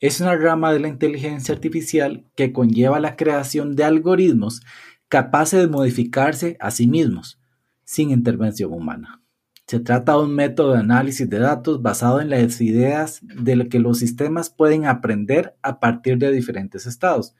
Es 0.00 0.20
una 0.20 0.36
rama 0.36 0.72
de 0.72 0.80
la 0.80 0.88
inteligencia 0.88 1.54
artificial 1.54 2.26
que 2.34 2.52
conlleva 2.52 3.00
la 3.00 3.16
creación 3.16 3.76
de 3.76 3.84
algoritmos 3.84 4.60
capaces 5.08 5.60
de 5.60 5.68
modificarse 5.68 6.56
a 6.60 6.72
sí 6.72 6.88
mismos, 6.88 7.40
sin 7.84 8.10
intervención 8.10 8.72
humana. 8.72 9.22
Se 9.66 9.80
trata 9.80 10.12
de 10.12 10.18
un 10.18 10.34
método 10.34 10.74
de 10.74 10.78
análisis 10.78 11.28
de 11.28 11.40
datos 11.40 11.82
basado 11.82 12.20
en 12.20 12.30
las 12.30 12.60
ideas 12.60 13.20
de 13.22 13.56
lo 13.56 13.68
que 13.68 13.80
los 13.80 13.98
sistemas 13.98 14.48
pueden 14.48 14.86
aprender 14.86 15.56
a 15.60 15.80
partir 15.80 16.18
de 16.18 16.30
diferentes 16.30 16.86
estados, 16.86 17.34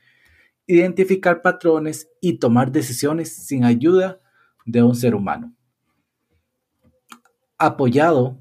identificar 0.67 1.41
patrones 1.41 2.09
y 2.21 2.39
tomar 2.39 2.73
decisiones 2.73 3.47
sin 3.47 3.65
ayuda 3.65 4.21
de 4.65 4.83
un 4.83 4.97
ser 4.97 5.15
humano. 5.15 5.55
Apoyado 7.59 8.41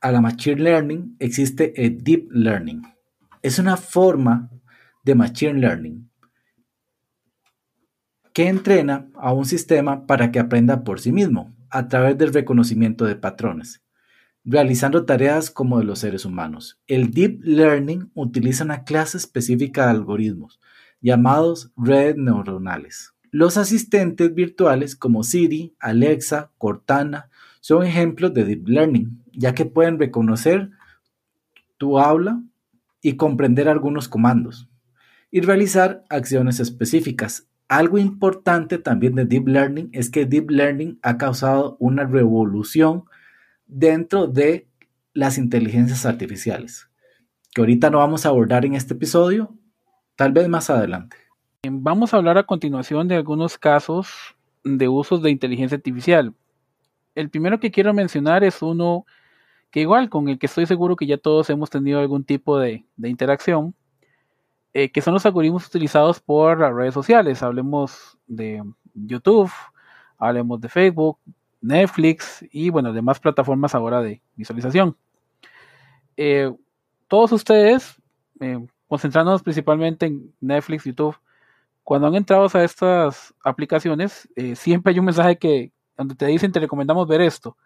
a 0.00 0.10
la 0.10 0.22
Machine 0.22 0.62
Learning 0.62 1.16
existe 1.18 1.84
el 1.84 2.02
Deep 2.02 2.28
Learning. 2.32 2.80
Es 3.42 3.58
una 3.58 3.76
forma 3.76 4.50
de 5.04 5.14
Machine 5.14 5.60
Learning 5.60 6.08
que 8.32 8.48
entrena 8.48 9.10
a 9.16 9.34
un 9.34 9.44
sistema 9.44 10.06
para 10.06 10.32
que 10.32 10.38
aprenda 10.38 10.82
por 10.82 10.98
sí 10.98 11.12
mismo 11.12 11.54
a 11.72 11.88
través 11.88 12.16
del 12.18 12.32
reconocimiento 12.32 13.04
de 13.04 13.16
patrones, 13.16 13.82
realizando 14.44 15.04
tareas 15.04 15.50
como 15.50 15.78
de 15.78 15.84
los 15.84 16.00
seres 16.00 16.24
humanos. 16.24 16.78
El 16.86 17.10
Deep 17.10 17.40
Learning 17.42 18.10
utiliza 18.14 18.64
una 18.64 18.84
clase 18.84 19.16
específica 19.16 19.86
de 19.86 19.90
algoritmos 19.92 20.60
llamados 21.00 21.72
redes 21.76 22.16
neuronales. 22.16 23.12
Los 23.30 23.56
asistentes 23.56 24.34
virtuales 24.34 24.94
como 24.94 25.24
Siri, 25.24 25.74
Alexa, 25.80 26.50
Cortana, 26.58 27.28
son 27.60 27.84
ejemplos 27.84 28.32
de 28.34 28.44
Deep 28.44 28.68
Learning, 28.68 29.22
ya 29.32 29.54
que 29.54 29.64
pueden 29.64 29.98
reconocer 29.98 30.70
tu 31.78 31.98
habla 31.98 32.42
y 33.00 33.16
comprender 33.16 33.68
algunos 33.68 34.08
comandos 34.08 34.68
y 35.30 35.40
realizar 35.40 36.04
acciones 36.08 36.60
específicas. 36.60 37.48
Algo 37.72 37.98
importante 37.98 38.78
también 38.78 39.14
de 39.14 39.24
Deep 39.24 39.48
Learning 39.48 39.88
es 39.92 40.10
que 40.10 40.26
Deep 40.26 40.50
Learning 40.50 40.98
ha 41.02 41.16
causado 41.16 41.76
una 41.78 42.04
revolución 42.04 43.04
dentro 43.66 44.26
de 44.26 44.68
las 45.14 45.38
inteligencias 45.38 46.04
artificiales, 46.04 46.88
que 47.54 47.62
ahorita 47.62 47.90
no 47.90 47.98
vamos 47.98 48.26
a 48.26 48.30
abordar 48.30 48.66
en 48.66 48.74
este 48.74 48.94
episodio, 48.94 49.54
tal 50.16 50.32
vez 50.32 50.48
más 50.48 50.68
adelante. 50.68 51.16
Vamos 51.68 52.12
a 52.12 52.18
hablar 52.18 52.38
a 52.38 52.42
continuación 52.42 53.08
de 53.08 53.16
algunos 53.16 53.56
casos 53.56 54.08
de 54.64 54.88
usos 54.88 55.22
de 55.22 55.30
inteligencia 55.30 55.76
artificial 55.76 56.34
el 57.14 57.30
primero 57.30 57.60
que 57.60 57.70
quiero 57.70 57.92
mencionar 57.94 58.44
es 58.44 58.62
uno 58.62 59.06
que 59.70 59.80
igual, 59.80 60.10
con 60.10 60.28
el 60.28 60.38
que 60.38 60.46
estoy 60.46 60.66
seguro 60.66 60.96
que 60.96 61.06
ya 61.06 61.16
todos 61.16 61.48
hemos 61.50 61.70
tenido 61.70 61.98
algún 61.98 62.24
tipo 62.24 62.58
de, 62.58 62.84
interacción, 63.02 63.74
eh, 64.74 64.90
que 64.90 65.02
son 65.02 65.14
los 65.14 65.26
algoritmos 65.26 65.66
utilizados 65.66 66.20
por 66.20 66.60
las 66.60 66.74
redes 66.74 66.94
sociales. 66.94 67.42
Hablemos 67.42 68.18
de 68.26 68.62
YouTube, 68.94 69.50
hablemos 70.18 70.60
de 70.60 70.68
Facebook, 70.68 71.18
Netflix 71.60 72.44
y 72.50 72.70
bueno, 72.70 72.92
demás 72.92 73.20
plataformas 73.20 73.74
ahora 73.74 74.00
de 74.00 74.22
visualización. 74.36 74.96
Eh, 76.16 76.52
todos 77.08 77.32
ustedes, 77.32 77.96
eh, 78.40 78.64
concentrándonos 78.88 79.42
principalmente 79.42 80.06
en 80.06 80.34
Netflix, 80.40 80.84
YouTube, 80.84 81.16
cuando 81.84 82.06
han 82.06 82.14
entrado 82.14 82.48
a 82.52 82.62
estas 82.62 83.34
aplicaciones, 83.42 84.28
siempre 84.54 84.92
hay 84.92 85.00
un 85.00 85.04
mensaje 85.04 85.36
que, 85.36 85.72
donde 85.96 86.14
te 86.14 86.26
dicen 86.26 86.52
te 86.52 86.60
recomendamos 86.60 87.08
ver 87.08 87.20
esto. 87.20 87.56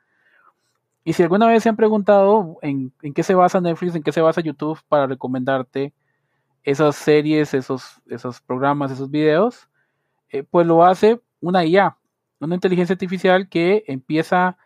Y 1.06 1.12
si 1.12 1.22
alguna 1.22 1.46
vez 1.46 1.62
se 1.62 1.68
han 1.68 1.76
preguntado 1.76 2.58
en, 2.62 2.92
qué 3.14 3.22
se 3.22 3.36
basa 3.36 3.60
Netflix, 3.60 3.94
en 3.94 4.02
qué 4.02 4.10
se 4.10 4.20
basa 4.20 4.40
YouTube 4.40 4.80
para 4.88 5.06
recomendarte 5.06 5.92
esas 6.66 6.96
series, 6.96 7.54
esos, 7.54 8.02
esos 8.06 8.42
programas, 8.42 8.90
esos 8.90 9.10
videos, 9.10 9.68
eh, 10.28 10.42
pues 10.42 10.66
lo 10.66 10.84
hace 10.84 11.20
una 11.40 11.64
IA, 11.64 11.96
una 12.40 12.56
inteligencia 12.56 12.92
artificial 12.92 13.48
que 13.48 13.84
empieza 13.86 14.58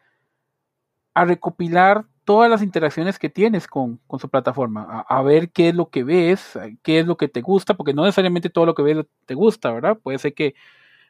a 1.15 1.25
recopilar 1.27 2.07
todas 2.25 2.51
las 2.51 2.63
interacciones 2.63 3.19
que 3.19 3.29
tienes 3.29 3.67
con, 3.67 4.01
su 4.19 4.29
plataforma, 4.31 5.05
a, 5.07 5.23
ver 5.23 5.51
qué 5.51 5.69
es 5.69 5.75
lo 5.75 5.91
que 5.91 6.03
ves, 6.03 6.59
qué 6.83 7.01
es 7.01 7.07
lo 7.07 7.17
que 7.17 7.29
te 7.29 7.43
gusta, 7.43 7.75
porque 7.75 7.93
no 7.93 8.05
necesariamente 8.05 8.49
todo 8.51 8.67
lo 8.67 8.75
que 8.75 8.83
ves 8.83 9.07
te 9.27 9.35
gusta, 9.35 9.71
¿verdad? 9.71 9.99
Puede 10.03 10.19
ser 10.19 10.33
que 10.35 10.55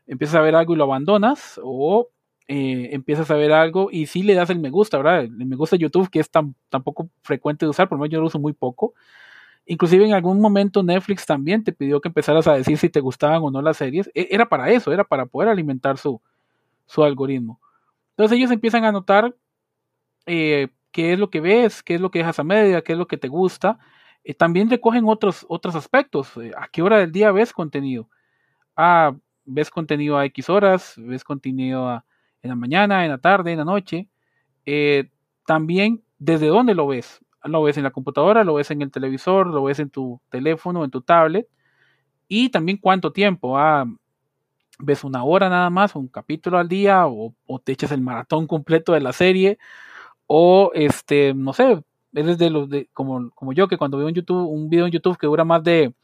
empieces 0.07 0.35
a 0.35 0.41
ver 0.41 0.57
algo 0.57 0.75
y 0.75 0.77
lo 0.77 0.85
abandonas, 0.85 1.61
o 1.63 2.09
eh, 2.49 2.89
empiezas 2.93 3.31
a 3.31 3.35
ver 3.35 3.53
algo 3.53 3.91
y 3.93 4.07
si 4.07 4.25
le 4.25 4.35
das 4.35 4.51
el 4.51 4.59
me 4.59 4.71
gusta, 4.71 4.97
¿verdad? 4.97 5.21
El 5.21 5.47
me 5.47 5.55
gusta 5.55 5.77
YouTube, 5.77 6.11
que 6.11 6.19
es 6.19 6.31
tan, 6.31 6.57
poco 6.83 7.11
frecuente 7.23 7.65
de 7.65 7.71
usar, 7.71 7.89
por 7.89 7.97
lo 7.97 8.03
menos 8.03 8.13
yo 8.13 8.21
lo 8.21 8.27
uso 8.27 8.41
muy 8.41 8.55
poco. 8.55 8.95
Inclusive 9.71 10.05
en 10.05 10.15
algún 10.15 10.41
momento 10.41 10.83
Netflix 10.83 11.25
también 11.25 11.63
te 11.63 11.71
pidió 11.71 12.01
que 12.01 12.09
empezaras 12.09 12.45
a 12.49 12.55
decir 12.55 12.77
si 12.77 12.89
te 12.89 12.99
gustaban 12.99 13.41
o 13.41 13.53
no 13.53 13.63
las 13.63 13.77
series. 13.77 14.11
E, 14.17 14.27
era 14.33 14.49
para 14.49 14.69
eso, 14.69 14.93
era 14.93 15.05
para 15.05 15.27
poder 15.27 15.49
alimentar 15.49 15.97
su, 15.97 16.21
su 16.87 17.05
algoritmo. 17.05 17.61
Entonces 18.11 18.37
ellos 18.37 18.51
empiezan 18.51 18.85
a 18.85 18.91
notar 18.91 19.33
eh, 20.27 20.71
qué 20.91 21.13
es 21.13 21.21
lo 21.21 21.31
que 21.31 21.41
ves, 21.41 21.85
qué 21.85 21.95
es 21.95 22.01
lo 22.01 22.11
que 22.11 22.19
dejas 22.19 22.41
a 22.41 22.43
media, 22.43 22.83
qué 22.83 22.95
es 22.95 22.99
lo 22.99 23.07
que 23.07 23.17
te 23.17 23.29
gusta. 23.29 23.79
Eh, 24.25 24.35
también 24.35 24.69
recogen 24.69 25.05
otros, 25.07 25.47
otros 25.49 25.77
aspectos. 25.77 26.33
¿A 26.57 26.67
qué 26.67 26.83
hora 26.83 26.99
del 26.99 27.13
día 27.13 27.31
ves 27.31 27.53
contenido? 27.53 28.09
Ah, 28.75 29.15
ves 29.45 29.71
contenido 29.71 30.19
a 30.19 30.25
X 30.25 30.51
horas, 30.51 30.95
ves 30.97 31.23
contenido 31.23 31.89
a, 31.89 32.05
en 32.43 32.51
la 32.51 32.57
mañana, 32.57 33.05
en 33.05 33.13
la 33.13 33.19
tarde, 33.19 33.53
en 33.53 33.59
la 33.59 33.65
noche. 33.65 34.09
Eh, 34.67 35.11
también 35.47 36.03
desde 36.19 36.49
dónde 36.49 36.75
lo 36.75 36.89
ves. 36.89 37.21
Lo 37.45 37.63
ves 37.63 37.77
en 37.77 37.85
la 37.85 37.91
computadora, 37.91 38.45
lo 38.45 38.55
ves 38.55 38.71
en 38.71 38.83
el 38.83 38.91
televisor, 38.91 39.47
lo 39.47 39.65
ves 39.65 39.79
en 39.79 39.91
tu 39.91 40.21
teléfono, 40.31 40.85
en 40.85 40.91
tu 40.91 41.01
tablet. 41.01 41.49
Y 42.29 42.51
también 42.51 42.79
cuánto 42.79 43.13
tiempo. 43.13 43.59
Ah, 43.59 43.87
ves 44.79 45.05
una 45.05 45.25
hora 45.25 45.49
nada 45.49 45.71
más, 45.71 45.95
un 45.95 46.09
capítulo 46.09 46.59
al 46.59 46.69
día, 46.69 47.07
o, 47.07 47.35
te 47.65 47.73
echas 47.73 47.93
el 47.93 48.01
maratón 48.01 48.47
completo 48.47 48.93
de 48.93 49.01
la 49.01 49.13
serie, 49.13 49.59
o 50.27 50.71
este, 50.75 51.35
no 51.35 51.53
sé, 51.53 51.83
eres 52.15 52.39
de 52.39 52.51
los 52.51 52.69
de, 52.69 52.89
como, 52.93 53.31
como 53.33 53.53
yo, 53.53 53.69
que 53.69 53.79
cuando 53.79 53.99
veo 53.99 54.07
un 54.07 54.15
YouTube, 54.15 54.49
un 54.49 54.71
video 54.71 54.87
en 54.87 54.93
YouTube 54.93 55.19
que 55.19 55.27
dura 55.27 55.45
más 55.45 55.63
de, 55.65 55.95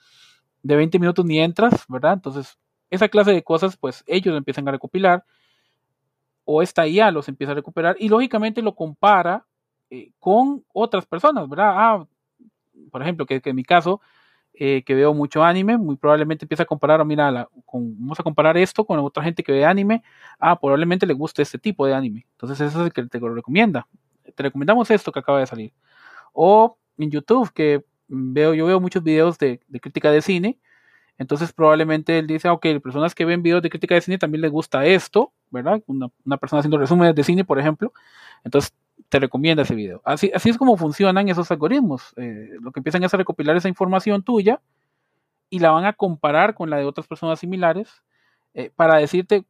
de 0.62 0.76
20 0.76 0.98
minutos 0.98 1.24
ni 1.24 1.40
entras, 1.40 1.84
¿verdad? 1.88 2.14
Entonces, 2.14 2.58
esa 2.90 3.08
clase 3.08 3.32
de 3.32 3.42
cosas, 3.42 3.76
pues 3.76 4.04
ellos 4.06 4.36
empiezan 4.36 4.68
a 4.68 4.72
recopilar 4.72 5.24
o 6.46 6.62
esta 6.62 6.86
IA 6.86 7.10
los 7.10 7.28
empieza 7.28 7.52
a 7.52 7.56
recuperar 7.56 7.96
y 7.98 8.08
lógicamente 8.08 8.62
lo 8.62 8.74
compara 8.74 9.44
eh, 9.90 10.10
con 10.18 10.64
otras 10.72 11.06
personas, 11.06 11.48
¿verdad? 11.48 11.72
Ah, 11.74 12.06
por 12.90 13.02
ejemplo, 13.02 13.26
que, 13.26 13.40
en 13.44 13.56
mi 13.56 13.64
caso, 13.64 14.00
eh, 14.54 14.82
que 14.84 14.94
veo 14.94 15.14
mucho 15.14 15.44
anime, 15.44 15.76
muy 15.76 15.96
probablemente 15.96 16.44
empieza 16.44 16.62
a 16.64 16.66
comparar, 16.66 17.04
mira, 17.04 17.48
vamos 17.72 18.20
a 18.20 18.22
comparar 18.22 18.56
esto 18.56 18.84
con 18.84 18.98
otra 19.00 19.22
gente 19.22 19.42
que 19.42 19.52
ve 19.52 19.64
anime, 19.64 20.02
ah, 20.38 20.58
probablemente 20.58 21.06
le 21.06 21.14
guste 21.14 21.42
este 21.42 21.58
tipo 21.58 21.86
de 21.86 21.94
anime. 21.94 22.26
Entonces 22.32 22.60
eso 22.60 22.80
es 22.80 22.86
el 22.86 22.92
que 22.92 23.04
te 23.04 23.20
lo 23.20 23.34
recomienda. 23.34 23.86
Te 24.34 24.42
recomendamos 24.42 24.90
esto 24.90 25.12
que 25.12 25.20
acaba 25.20 25.40
de 25.40 25.46
salir. 25.46 25.72
O 26.32 26.78
en 26.98 27.10
YouTube, 27.10 27.52
que 27.52 27.84
veo, 28.08 28.54
yo 28.54 28.66
veo 28.66 28.80
muchos 28.80 29.02
videos 29.02 29.38
de, 29.38 29.60
crítica 29.80 30.10
de 30.10 30.22
cine, 30.22 30.58
Entonces 31.18 31.52
probablemente 31.52 32.18
él 32.18 32.26
dice, 32.26 32.48
ok, 32.48 32.66
personas 32.82 33.14
que 33.14 33.24
ven 33.24 33.42
videos 33.42 33.62
de 33.62 33.70
crítica 33.70 33.94
de 33.94 34.02
cine 34.02 34.18
también 34.18 34.42
les 34.42 34.50
gusta 34.50 34.84
esto, 34.86 35.32
¿verdad? 35.50 35.82
Una, 35.86 36.08
persona 36.38 36.60
haciendo 36.60 36.78
resúmenes 36.78 37.14
de 37.14 37.24
cine, 37.24 37.44
por 37.44 37.58
ejemplo. 37.58 37.92
Entonces 38.44 38.74
te 39.08 39.18
recomienda 39.18 39.62
ese 39.62 39.74
video. 39.74 40.02
Así, 40.04 40.30
es 40.32 40.58
como 40.58 40.76
funcionan 40.76 41.28
esos 41.28 41.50
algoritmos. 41.50 42.12
Eh, 42.16 42.50
lo 42.60 42.72
que 42.72 42.80
empiezan 42.80 43.04
es 43.04 43.14
a 43.14 43.16
recopilar 43.16 43.56
esa 43.56 43.68
información 43.68 44.22
tuya 44.22 44.60
y 45.50 45.60
la 45.60 45.70
van 45.70 45.84
a 45.84 45.92
comparar 45.92 46.54
con 46.54 46.70
la 46.70 46.76
de 46.76 46.84
otras 46.84 47.06
personas 47.06 47.38
similares 47.38 48.02
eh, 48.54 48.70
para 48.74 48.96
decirte, 48.96 49.44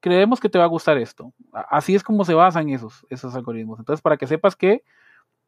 creemos 0.00 0.40
que 0.40 0.48
te 0.48 0.58
va 0.58 0.64
a 0.64 0.68
gustar 0.68 0.98
esto. 0.98 1.32
Así 1.52 1.94
es 1.94 2.02
como 2.02 2.24
se 2.24 2.34
basan 2.34 2.70
esos, 2.70 3.06
esos 3.10 3.34
algoritmos. 3.34 3.78
Entonces, 3.78 4.00
para 4.00 4.16
que 4.16 4.26
sepas 4.26 4.56
que 4.56 4.82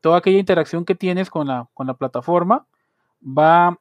toda 0.01 0.19
aquella 0.19 0.39
interacción 0.39 0.85
que 0.85 0.95
tienes 0.95 1.31
con 1.31 1.47
la, 1.47 1.69
con 1.75 1.87
la 1.87 1.95
plataforma 1.95 2.67
va 3.23 3.79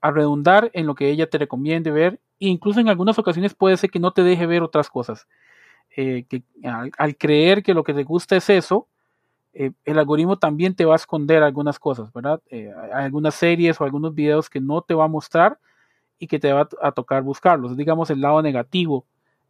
a 0.00 0.10
redundar 0.10 0.70
en 0.72 0.86
lo 0.86 0.94
que 0.94 1.10
ella 1.10 1.28
te 1.28 1.38
recomiende 1.38 1.90
ver. 1.90 2.20
E 2.38 2.48
incluso 2.48 2.80
en 2.80 2.88
algunas 2.88 3.18
ocasiones 3.18 3.54
puede 3.54 3.76
ser 3.76 3.90
que 3.90 4.00
no 4.00 4.12
te 4.12 4.22
deje 4.22 4.46
ver 4.46 4.62
otras 4.62 4.88
cosas. 4.88 5.28
Eh, 5.96 6.24
que 6.28 6.42
al, 6.64 7.16
creer 7.16 7.62
que 7.62 7.74
lo 7.74 7.84
que 7.84 7.92
te 7.92 8.04
gusta 8.04 8.36
es 8.36 8.48
eso, 8.48 8.88
eh, 9.52 9.72
el 9.84 9.98
algoritmo 9.98 10.38
también 10.38 10.74
te 10.74 10.84
va 10.84 10.94
a 10.94 10.96
esconder 10.96 11.42
algunas 11.42 11.78
cosas, 11.78 12.12
¿verdad? 12.12 12.40
Eh, 12.50 12.72
algunas 12.92 13.34
series 13.34 13.80
o 13.80 13.84
algunos 13.84 14.14
videos 14.14 14.48
que 14.48 14.60
no 14.60 14.82
te 14.82 14.94
va 14.94 15.04
a 15.04 15.08
mostrar 15.08 15.58
y 16.18 16.26
que 16.26 16.38
te 16.38 16.52
va 16.52 16.68
a, 16.80 16.92
tocar 16.92 17.22
buscarlos. 17.22 17.76
Digamos 17.76 18.10
el 18.10 18.20
lado 18.20 18.42
negativo 18.42 19.04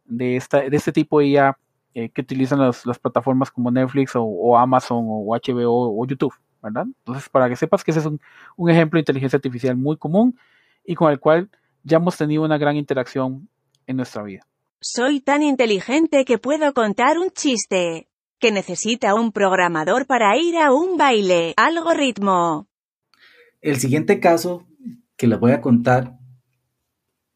de, 0.05 0.37
esta, 0.37 0.61
de 0.61 0.75
este 0.75 0.91
tipo 0.91 1.19
de 1.19 1.27
IA 1.27 1.57
que 1.93 2.21
utilizan 2.21 2.59
las, 2.59 2.83
plataformas 2.99 3.51
como 3.51 3.69
Netflix 3.69 4.13
o, 4.15 4.57
Amazon 4.57 5.05
o 5.07 5.35
HBO 5.35 6.01
o 6.01 6.07
YouTube. 6.07 6.33
¿verdad? 6.61 6.85
Entonces, 6.85 7.27
para 7.29 7.49
que 7.49 7.55
sepas 7.55 7.83
que 7.83 7.91
ese 7.91 8.01
es 8.01 8.05
un, 8.05 8.69
ejemplo 8.69 8.97
de 8.97 9.01
inteligencia 9.01 9.37
artificial 9.37 9.75
muy 9.75 9.97
común 9.97 10.37
y 10.85 10.95
con 10.95 11.11
el 11.11 11.19
cual 11.19 11.49
ya 11.83 11.97
hemos 11.97 12.17
tenido 12.17 12.43
una 12.43 12.57
gran 12.57 12.75
interacción 12.75 13.49
en 13.87 13.97
nuestra 13.97 14.23
vida. 14.23 14.45
Soy 14.79 15.19
tan 15.19 15.43
inteligente 15.43 16.25
que 16.25 16.37
puedo 16.37 16.73
contar 16.73 17.17
un 17.17 17.29
chiste. 17.31 18.07
Que 18.41 18.51
necesita 18.51 19.13
un 19.13 19.31
programador 19.31 20.07
para 20.07 20.35
ir 20.35 20.57
a 20.57 20.73
un 20.73 20.97
baile. 20.97 21.53
Algoritmo. 21.57 22.67
El 23.61 23.77
siguiente 23.77 24.19
caso 24.19 24.67
que 25.15 25.27
les 25.27 25.39
voy 25.39 25.51
a 25.51 25.61
contar 25.61 26.17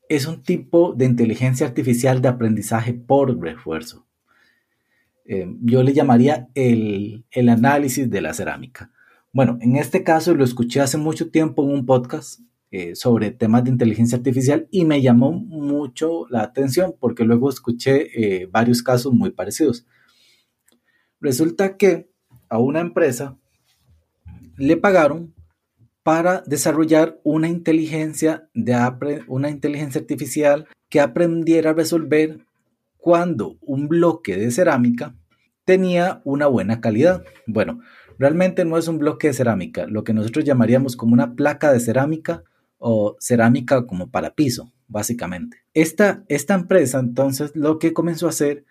es 0.10 0.26
un 0.26 0.42
tipo 0.42 0.94
de 0.94 1.06
inteligencia 1.06 1.68
artificial 1.68 2.24
de 2.24 2.30
aprendizaje 2.30 2.96
por 2.96 3.40
refuerzo. 3.40 4.08
Eh, 5.26 5.48
yo 5.62 5.84
le 5.84 5.94
llamaría 5.94 6.48
el, 6.56 7.24
el 7.30 7.50
análisis 7.50 8.10
de 8.10 8.22
la 8.22 8.34
cerámica. 8.34 8.92
Bueno, 9.32 9.60
en 9.62 9.76
este 9.76 10.04
caso 10.04 10.34
lo 10.34 10.44
escuché 10.44 10.82
hace 10.82 10.98
mucho 10.98 11.30
tiempo 11.30 11.64
en 11.64 11.72
un 11.72 11.86
podcast 11.86 12.40
eh, 12.72 12.96
sobre 12.96 13.30
temas 13.30 13.64
de 13.64 13.70
inteligencia 13.70 14.18
artificial 14.18 14.68
y 14.72 14.86
me 14.86 15.04
llamó 15.04 15.32
mucho 15.32 16.26
la 16.32 16.42
atención 16.42 16.96
porque 17.00 17.26
luego 17.26 17.52
escuché 17.52 18.42
eh, 18.42 18.48
varios 18.48 18.82
casos 18.82 19.14
muy 19.14 19.30
parecidos. 19.30 19.86
Resulta 21.20 21.78
que 21.78 22.10
a 22.50 22.60
una 22.60 22.80
empresa 22.80 23.38
le 24.58 24.78
pagaron 24.78 25.34
para 26.04 26.42
desarrollar 26.46 27.20
una 27.24 27.48
inteligencia, 27.50 28.48
de 28.54 28.76
una 29.28 29.50
inteligencia 29.50 30.02
artificial 30.02 30.68
que 30.90 31.02
aprendiera 31.02 31.72
a 31.72 31.74
resolver 31.74 32.46
cuando 32.98 33.58
un 33.62 33.88
bloque 33.88 34.38
de 34.38 34.52
cerámica 34.52 35.16
tenía 35.64 36.22
una 36.24 36.48
buena 36.48 36.80
calidad. 36.80 37.24
Bueno, 37.48 37.82
Realmente 38.18 38.64
no 38.66 38.78
es 38.78 38.88
un 38.88 38.98
bloque 38.98 39.28
de 39.28 39.34
cerámica, 39.34 39.88
lo 39.88 40.04
que 40.04 40.14
nosotros 40.14 40.46
llamaríamos 40.46 40.96
como 40.96 41.14
una 41.14 41.36
placa 41.36 41.72
de 41.72 41.80
cerámica 41.80 42.44
o 42.78 43.16
cerámica 43.20 43.86
como 43.86 44.10
para 44.10 44.36
piso, 44.36 44.72
básicamente. 44.88 45.58
Esta, 45.74 46.24
esta 46.30 46.54
empresa 46.54 47.00
entonces 47.00 47.52
lo 47.56 47.78
que 47.78 47.94
comenzó 47.94 48.28
a 48.28 48.30
hacer 48.30 48.66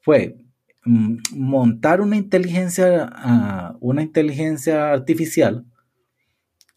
fue 0.00 0.36
montar 0.84 2.00
una 2.00 2.16
inteligencia, 2.16 3.10
ah, 3.12 3.76
una 3.80 4.02
inteligencia 4.02 4.92
artificial 4.92 5.64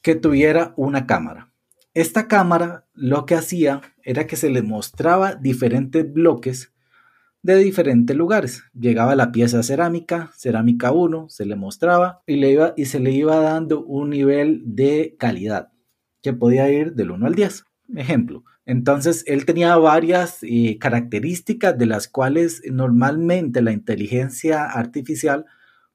que 0.02 0.16
tuviera 0.16 0.74
una 0.78 1.06
cámara. 1.06 1.52
Esta 1.94 2.28
cámara 2.28 2.86
lo 2.94 3.26
que 3.26 3.36
hacía 3.36 3.82
era 4.04 4.28
que 4.28 4.36
se 4.36 4.50
le 4.50 4.62
mostraba 4.62 5.36
diferentes 5.36 6.12
bloques 6.12 6.72
de 7.42 7.58
diferentes 7.58 8.16
lugares. 8.16 8.64
Llegaba 8.74 9.16
la 9.16 9.32
pieza 9.32 9.64
cerámica, 9.64 10.32
cerámica 10.36 10.92
1, 10.92 11.28
se 11.30 11.46
le 11.46 11.56
mostraba 11.56 12.22
y, 12.26 12.36
le 12.36 12.52
iba, 12.52 12.74
y 12.78 12.86
se 12.86 13.00
le 13.00 13.12
iba 13.12 13.38
dando 13.38 13.84
un 13.84 14.10
nivel 14.10 14.62
de 14.66 15.16
calidad 15.18 15.70
que 16.22 16.34
podía 16.34 16.70
ir 16.70 16.94
del 16.94 17.12
1 17.12 17.26
al 17.26 17.36
10. 17.36 17.66
Ejemplo, 17.96 18.44
entonces 18.68 19.24
él 19.28 19.46
tenía 19.46 19.78
varias 19.78 20.40
eh, 20.42 20.78
características 20.78 21.78
de 21.78 21.86
las 21.86 22.10
cuales 22.10 22.62
normalmente 22.70 23.62
la 23.62 23.72
inteligencia 23.72 24.66
artificial 24.66 25.46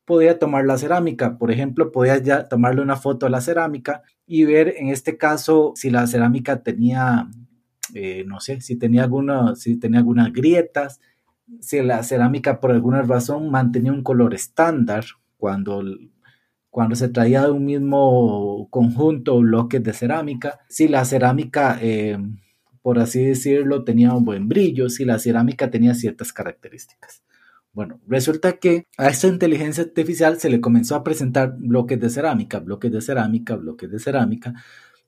podía 0.07 0.39
tomar 0.39 0.65
la 0.65 0.79
cerámica. 0.79 1.37
Por 1.37 1.51
ejemplo, 1.51 1.93
podía 1.93 2.17
ya 2.17 2.49
tomarle 2.49 2.81
una 2.81 2.97
foto 2.97 3.27
a 3.27 3.31
la 3.31 3.43
cerámica 3.43 4.03
y 4.27 4.45
ver 4.45 4.75
en 4.79 4.89
este 4.89 5.19
caso 5.19 5.73
si 5.77 5.91
la 5.91 6.07
cerámica 6.07 6.63
tenía, 6.63 7.29
eh, 7.95 8.25
no 8.27 8.41
sé, 8.41 8.63
si 8.63 8.77
tenía, 8.77 9.05
alguna, 9.05 9.55
si 9.55 9.79
tenía 9.79 9.99
algunas 9.99 10.33
grietas, 10.33 10.99
si 11.61 11.83
la 11.83 12.03
cerámica 12.03 12.59
por 12.59 12.71
alguna 12.71 13.03
razón 13.03 13.51
mantenía 13.51 13.93
un 13.93 14.03
color 14.03 14.33
estándar 14.33 15.05
cuando, 15.37 15.85
cuando 16.71 16.97
se 16.97 17.11
traía 17.11 17.43
de 17.45 17.51
un 17.51 17.67
mismo 17.67 18.69
conjunto 18.71 19.35
o 19.35 19.41
bloques 19.41 19.83
de 19.83 19.93
cerámica, 19.93 20.61
si 20.71 20.89
la 20.89 21.05
cerámica, 21.05 21.79
eh, 21.83 22.17
por 22.83 22.99
así 22.99 23.25
decirlo, 23.25 23.85
tenía 23.85 24.13
un 24.13 24.25
buen 24.25 24.49
brillo, 24.49 24.89
si 24.89 25.05
la 25.05 25.19
cerámica 25.19 25.71
tenía 25.71 25.95
ciertas 25.95 26.33
características. 26.33 27.23
Bueno, 27.73 28.01
resulta 28.07 28.59
que 28.59 28.87
a 28.99 29.09
esta 29.09 29.29
inteligencia 29.29 29.85
artificial 29.85 30.39
se 30.39 30.51
le 30.51 30.61
comenzó 30.61 30.95
a 30.95 31.05
presentar 31.05 31.57
bloques 31.57 31.99
de 31.99 32.11
cerámica, 32.11 32.59
bloques 32.59 32.93
de 32.93 33.01
cerámica, 33.01 33.57
bloques 33.57 33.91
de 33.91 33.99
cerámica 33.99 34.53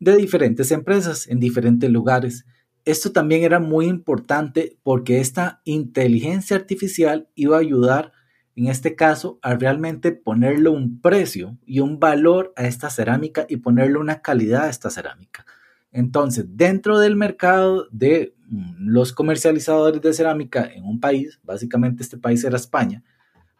de 0.00 0.16
diferentes 0.16 0.70
empresas 0.72 1.28
en 1.28 1.40
diferentes 1.40 1.90
lugares 1.90 2.46
esto 2.84 3.12
también 3.12 3.44
era 3.44 3.60
muy 3.60 3.86
importante 3.86 4.78
porque 4.82 5.20
esta 5.20 5.62
inteligencia 5.64 6.56
artificial 6.56 7.28
iba 7.34 7.56
a 7.56 7.60
ayudar, 7.60 8.12
en 8.56 8.66
este 8.66 8.94
caso, 8.94 9.38
a 9.42 9.54
realmente 9.54 10.12
ponerle 10.12 10.68
un 10.68 11.00
precio 11.00 11.56
y 11.64 11.80
un 11.80 11.98
valor 11.98 12.52
a 12.56 12.66
esta 12.66 12.90
cerámica 12.90 13.46
y 13.48 13.56
ponerle 13.56 13.98
una 13.98 14.20
calidad 14.20 14.64
a 14.64 14.70
esta 14.70 14.90
cerámica. 14.90 15.46
Entonces, 15.94 16.44
dentro 16.50 16.98
del 16.98 17.16
mercado 17.16 17.86
de 17.90 18.34
mm, 18.48 18.88
los 18.88 19.12
comercializadores 19.12 20.02
de 20.02 20.12
cerámica 20.12 20.70
en 20.70 20.84
un 20.84 21.00
país, 21.00 21.40
básicamente 21.42 22.02
este 22.02 22.18
país 22.18 22.44
era 22.44 22.56
España, 22.56 23.02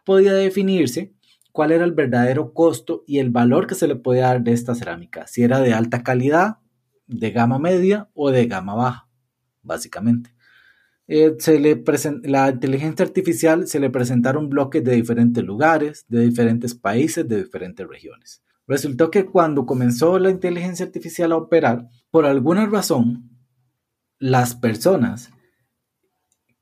podía 0.03 0.33
definirse 0.33 1.13
cuál 1.51 1.71
era 1.71 1.85
el 1.85 1.93
verdadero 1.93 2.53
costo 2.53 3.03
y 3.07 3.17
el 3.19 3.31
valor 3.31 3.65
que 3.65 3.75
se 3.75 3.87
le 3.87 3.95
podía 3.95 4.27
dar 4.27 4.43
de 4.43 4.51
esta 4.51 4.75
cerámica, 4.75 5.25
si 5.25 5.41
era 5.43 5.61
de 5.61 5.73
alta 5.73 6.03
calidad, 6.03 6.57
de 7.07 7.31
gama 7.31 7.57
media 7.57 8.09
o 8.13 8.29
de 8.29 8.45
gama 8.45 8.75
baja 8.75 9.05
básicamente. 9.65 10.35
Eh, 11.07 11.35
se 11.39 11.59
le 11.59 11.83
la 12.23 12.49
inteligencia 12.49 13.05
artificial 13.05 13.67
se 13.67 13.79
le 13.79 13.91
presentaron 13.91 14.49
bloques 14.49 14.83
de 14.83 14.95
diferentes 14.95 15.43
lugares, 15.43 16.05
de 16.07 16.21
diferentes 16.21 16.73
países, 16.73 17.27
de 17.27 17.43
diferentes 17.43 17.87
regiones. 17.87 18.41
Resultó 18.67 19.11
que 19.11 19.25
cuando 19.25 19.65
comenzó 19.65 20.17
la 20.17 20.31
inteligencia 20.31 20.85
artificial 20.85 21.31
a 21.31 21.37
operar, 21.37 21.87
por 22.09 22.25
alguna 22.25 22.65
razón, 22.65 23.29
las 24.17 24.55
personas 24.55 25.31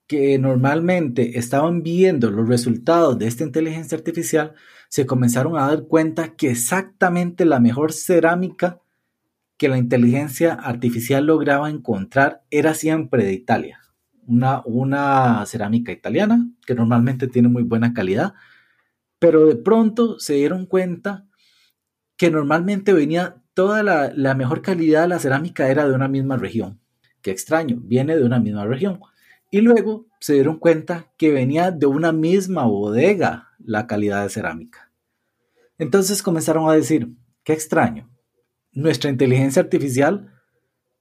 que 0.07 0.37
normalmente 0.37 1.39
estaban 1.39 1.81
viendo 1.81 2.29
los 2.29 2.47
resultados 2.47 3.17
de 3.17 3.27
esta 3.27 3.43
inteligencia 3.43 3.97
artificial 3.97 4.53
se 4.89 5.05
comenzaron 5.05 5.57
a 5.57 5.67
dar 5.67 5.87
cuenta 5.87 6.35
que 6.35 6.51
exactamente 6.51 7.45
la 7.45 7.59
mejor 7.59 7.93
cerámica 7.93 8.81
que 9.57 9.69
la 9.69 9.77
inteligencia 9.77 10.53
artificial 10.53 11.25
lograba 11.25 11.69
encontrar 11.69 12.43
era 12.51 12.73
siempre 12.73 13.23
de 13.23 13.33
Italia. 13.33 13.79
Una, 14.25 14.61
una 14.65 15.45
cerámica 15.45 15.91
italiana 15.91 16.49
que 16.65 16.75
normalmente 16.75 17.27
tiene 17.27 17.47
muy 17.47 17.63
buena 17.63 17.93
calidad, 17.93 18.33
pero 19.19 19.47
de 19.47 19.55
pronto 19.55 20.19
se 20.19 20.33
dieron 20.33 20.65
cuenta 20.65 21.25
que 22.23 22.31
normalmente 22.31 22.93
venía 22.93 23.43
toda 23.53 23.83
la, 23.83 24.09
la 24.15 24.33
mejor 24.33 24.61
calidad 24.61 25.01
de 25.01 25.07
la 25.09 25.19
cerámica 25.19 25.67
era 25.67 25.85
de 25.85 25.93
una 25.93 26.07
misma 26.07 26.37
región. 26.37 26.79
Qué 27.21 27.31
extraño, 27.31 27.81
viene 27.83 28.15
de 28.15 28.23
una 28.23 28.39
misma 28.39 28.65
región. 28.65 29.01
Y 29.51 29.59
luego 29.59 30.07
se 30.21 30.35
dieron 30.35 30.57
cuenta 30.57 31.11
que 31.17 31.33
venía 31.33 31.71
de 31.71 31.85
una 31.85 32.13
misma 32.13 32.63
bodega 32.63 33.49
la 33.59 33.87
calidad 33.87 34.23
de 34.23 34.29
cerámica. 34.29 34.89
Entonces 35.77 36.23
comenzaron 36.23 36.69
a 36.69 36.73
decir, 36.75 37.09
qué 37.43 37.51
extraño, 37.51 38.09
nuestra 38.71 39.09
inteligencia 39.09 39.61
artificial 39.61 40.31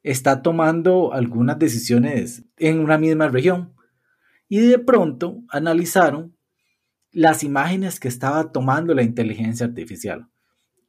está 0.03 0.43
tomando 0.43 1.13
algunas 1.13 1.57
decisiones 1.57 2.47
en 2.57 2.81
una 2.81 2.99
misma 2.99 3.29
región. 3.29 3.77
Y 4.49 4.59
de 4.59 4.81
pronto 4.81 5.45
analizaron 5.51 6.37
las 7.13 7.45
imágenes 7.45 8.01
que 8.01 8.09
estaba 8.09 8.51
tomando 8.51 8.93
la 8.93 9.05
inteligencia 9.05 9.67
artificial, 9.67 10.32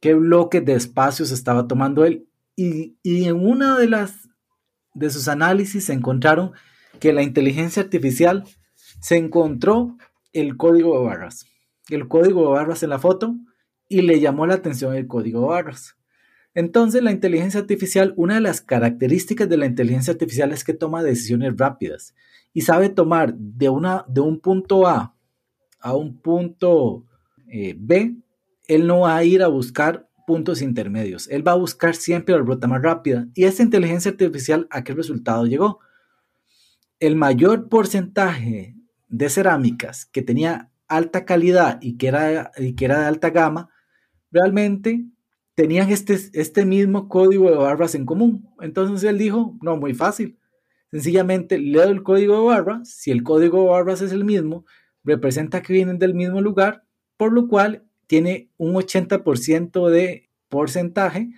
qué 0.04 0.12
bloques 0.12 0.62
de 0.62 0.74
espacios 0.74 1.30
estaba 1.30 1.66
tomando 1.66 2.04
él. 2.04 2.28
Y, 2.56 2.98
en 3.04 3.36
una 3.36 3.78
de 3.78 3.88
las 3.88 4.28
de 4.92 5.08
sus 5.08 5.28
análisis 5.28 5.88
encontraron 5.88 6.52
que 7.00 7.14
la 7.14 7.22
inteligencia 7.22 7.82
artificial 7.82 8.44
se 9.00 9.16
encontró 9.16 9.96
el 10.34 10.58
código 10.58 10.98
de 10.98 11.06
barras, 11.06 11.46
el 11.88 12.06
código 12.06 12.42
de 12.42 12.52
barras 12.52 12.82
en 12.82 12.90
la 12.90 12.98
foto 12.98 13.34
y 13.88 14.02
le 14.02 14.20
llamó 14.20 14.46
la 14.46 14.56
atención 14.56 14.94
el 14.94 15.06
código 15.06 15.40
de 15.40 15.46
barras. 15.46 15.96
Entonces, 16.52 17.02
la 17.02 17.10
inteligencia 17.10 17.60
artificial, 17.60 18.12
una 18.18 18.34
de 18.34 18.42
las 18.42 18.60
características 18.60 19.48
de 19.48 19.56
la 19.56 19.64
inteligencia 19.64 20.12
artificial 20.12 20.52
es 20.52 20.64
que 20.64 20.74
toma 20.74 21.02
decisiones 21.02 21.56
rápidas 21.56 22.14
y 22.52 22.60
sabe 22.60 22.90
tomar 22.90 23.32
de, 23.36 23.70
una, 23.70 24.04
de 24.06 24.20
un 24.20 24.38
punto 24.38 24.86
A 24.86 25.16
a 25.80 25.96
un 25.96 26.20
punto 26.20 27.06
eh, 27.48 27.74
B, 27.78 28.16
él 28.66 28.86
no 28.86 29.00
va 29.00 29.16
a 29.16 29.24
ir 29.24 29.42
a 29.42 29.48
buscar 29.48 30.08
puntos 30.26 30.62
intermedios, 30.62 31.28
él 31.28 31.46
va 31.46 31.52
a 31.52 31.56
buscar 31.56 31.94
siempre 31.94 32.34
la 32.34 32.40
ruta 32.40 32.66
más 32.66 32.82
rápida. 32.82 33.28
Y 33.34 33.44
esta 33.44 33.62
inteligencia 33.62 34.10
artificial, 34.10 34.66
¿a 34.70 34.84
qué 34.84 34.94
resultado 34.94 35.46
llegó? 35.46 35.80
El 36.98 37.16
mayor 37.16 37.68
porcentaje 37.68 38.74
de 39.08 39.28
cerámicas 39.28 40.06
que 40.06 40.22
tenía 40.22 40.70
alta 40.88 41.24
calidad 41.24 41.78
y 41.80 41.96
que 41.96 42.08
era, 42.08 42.52
y 42.56 42.74
que 42.74 42.86
era 42.86 43.00
de 43.00 43.06
alta 43.06 43.30
gama, 43.30 43.70
realmente 44.30 45.04
tenían 45.54 45.90
este, 45.90 46.18
este 46.32 46.64
mismo 46.64 47.08
código 47.08 47.50
de 47.50 47.56
barras 47.56 47.94
en 47.94 48.06
común. 48.06 48.48
Entonces 48.60 49.08
él 49.08 49.18
dijo, 49.18 49.56
no, 49.62 49.76
muy 49.76 49.94
fácil. 49.94 50.38
Sencillamente 50.90 51.58
leo 51.58 51.84
el 51.84 52.02
código 52.02 52.38
de 52.38 52.46
barras, 52.46 52.88
si 52.90 53.10
el 53.10 53.22
código 53.22 53.62
de 53.62 53.70
barras 53.70 54.00
es 54.00 54.12
el 54.12 54.24
mismo, 54.24 54.64
representa 55.02 55.62
que 55.62 55.72
vienen 55.72 55.98
del 55.98 56.14
mismo 56.14 56.40
lugar, 56.40 56.84
por 57.16 57.32
lo 57.32 57.48
cual 57.48 57.83
tiene 58.06 58.50
un 58.56 58.74
80% 58.74 59.88
de 59.88 60.28
porcentaje 60.48 61.30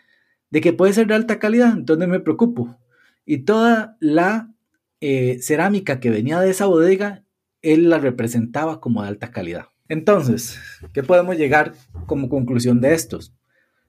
de 0.51 0.61
que 0.61 0.73
puede 0.73 0.93
ser 0.93 1.07
de 1.07 1.15
alta 1.15 1.39
calidad, 1.39 1.73
entonces 1.77 2.09
me 2.09 2.21
preocupo. 2.21 2.79
Y 3.25 3.39
toda 3.39 3.97
la 4.01 4.53
eh, 5.01 5.39
cerámica 5.41 6.01
que 6.01 6.11
venía 6.11 6.41
de 6.41 6.51
esa 6.51 6.67
bodega, 6.67 7.25
él 7.63 7.91
la 7.91 7.99
representaba 7.99 8.81
como 8.81 9.03
de 9.03 9.09
alta 9.09 9.31
calidad. 9.31 9.67
Entonces, 9.89 10.59
¿qué 10.93 11.03
podemos 11.03 11.37
llegar 11.37 11.75
como 12.07 12.29
conclusión 12.29 12.81
de 12.81 12.95
estos? 12.95 13.35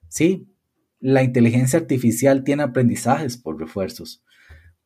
Sí, 0.08 0.48
la 1.00 1.22
inteligencia 1.22 1.78
artificial 1.78 2.44
tiene 2.44 2.62
aprendizajes 2.62 3.36
por 3.36 3.58
refuerzos, 3.58 4.22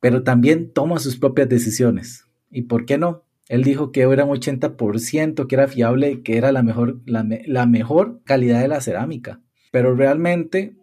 pero 0.00 0.22
también 0.22 0.72
toma 0.72 0.98
sus 0.98 1.18
propias 1.18 1.48
decisiones. 1.48 2.26
¿Y 2.50 2.62
por 2.62 2.84
qué 2.84 2.98
no? 2.98 3.24
Él 3.48 3.64
dijo 3.64 3.92
que 3.92 4.02
era 4.02 4.24
un 4.24 4.36
80%, 4.36 5.46
que 5.46 5.54
era 5.54 5.68
fiable, 5.68 6.22
que 6.22 6.36
era 6.36 6.52
la 6.52 6.62
mejor, 6.62 7.00
la 7.06 7.66
mejor 7.66 8.22
calidad 8.24 8.60
de 8.60 8.68
la 8.68 8.80
cerámica, 8.80 9.40
pero 9.70 9.94
realmente 9.94 10.76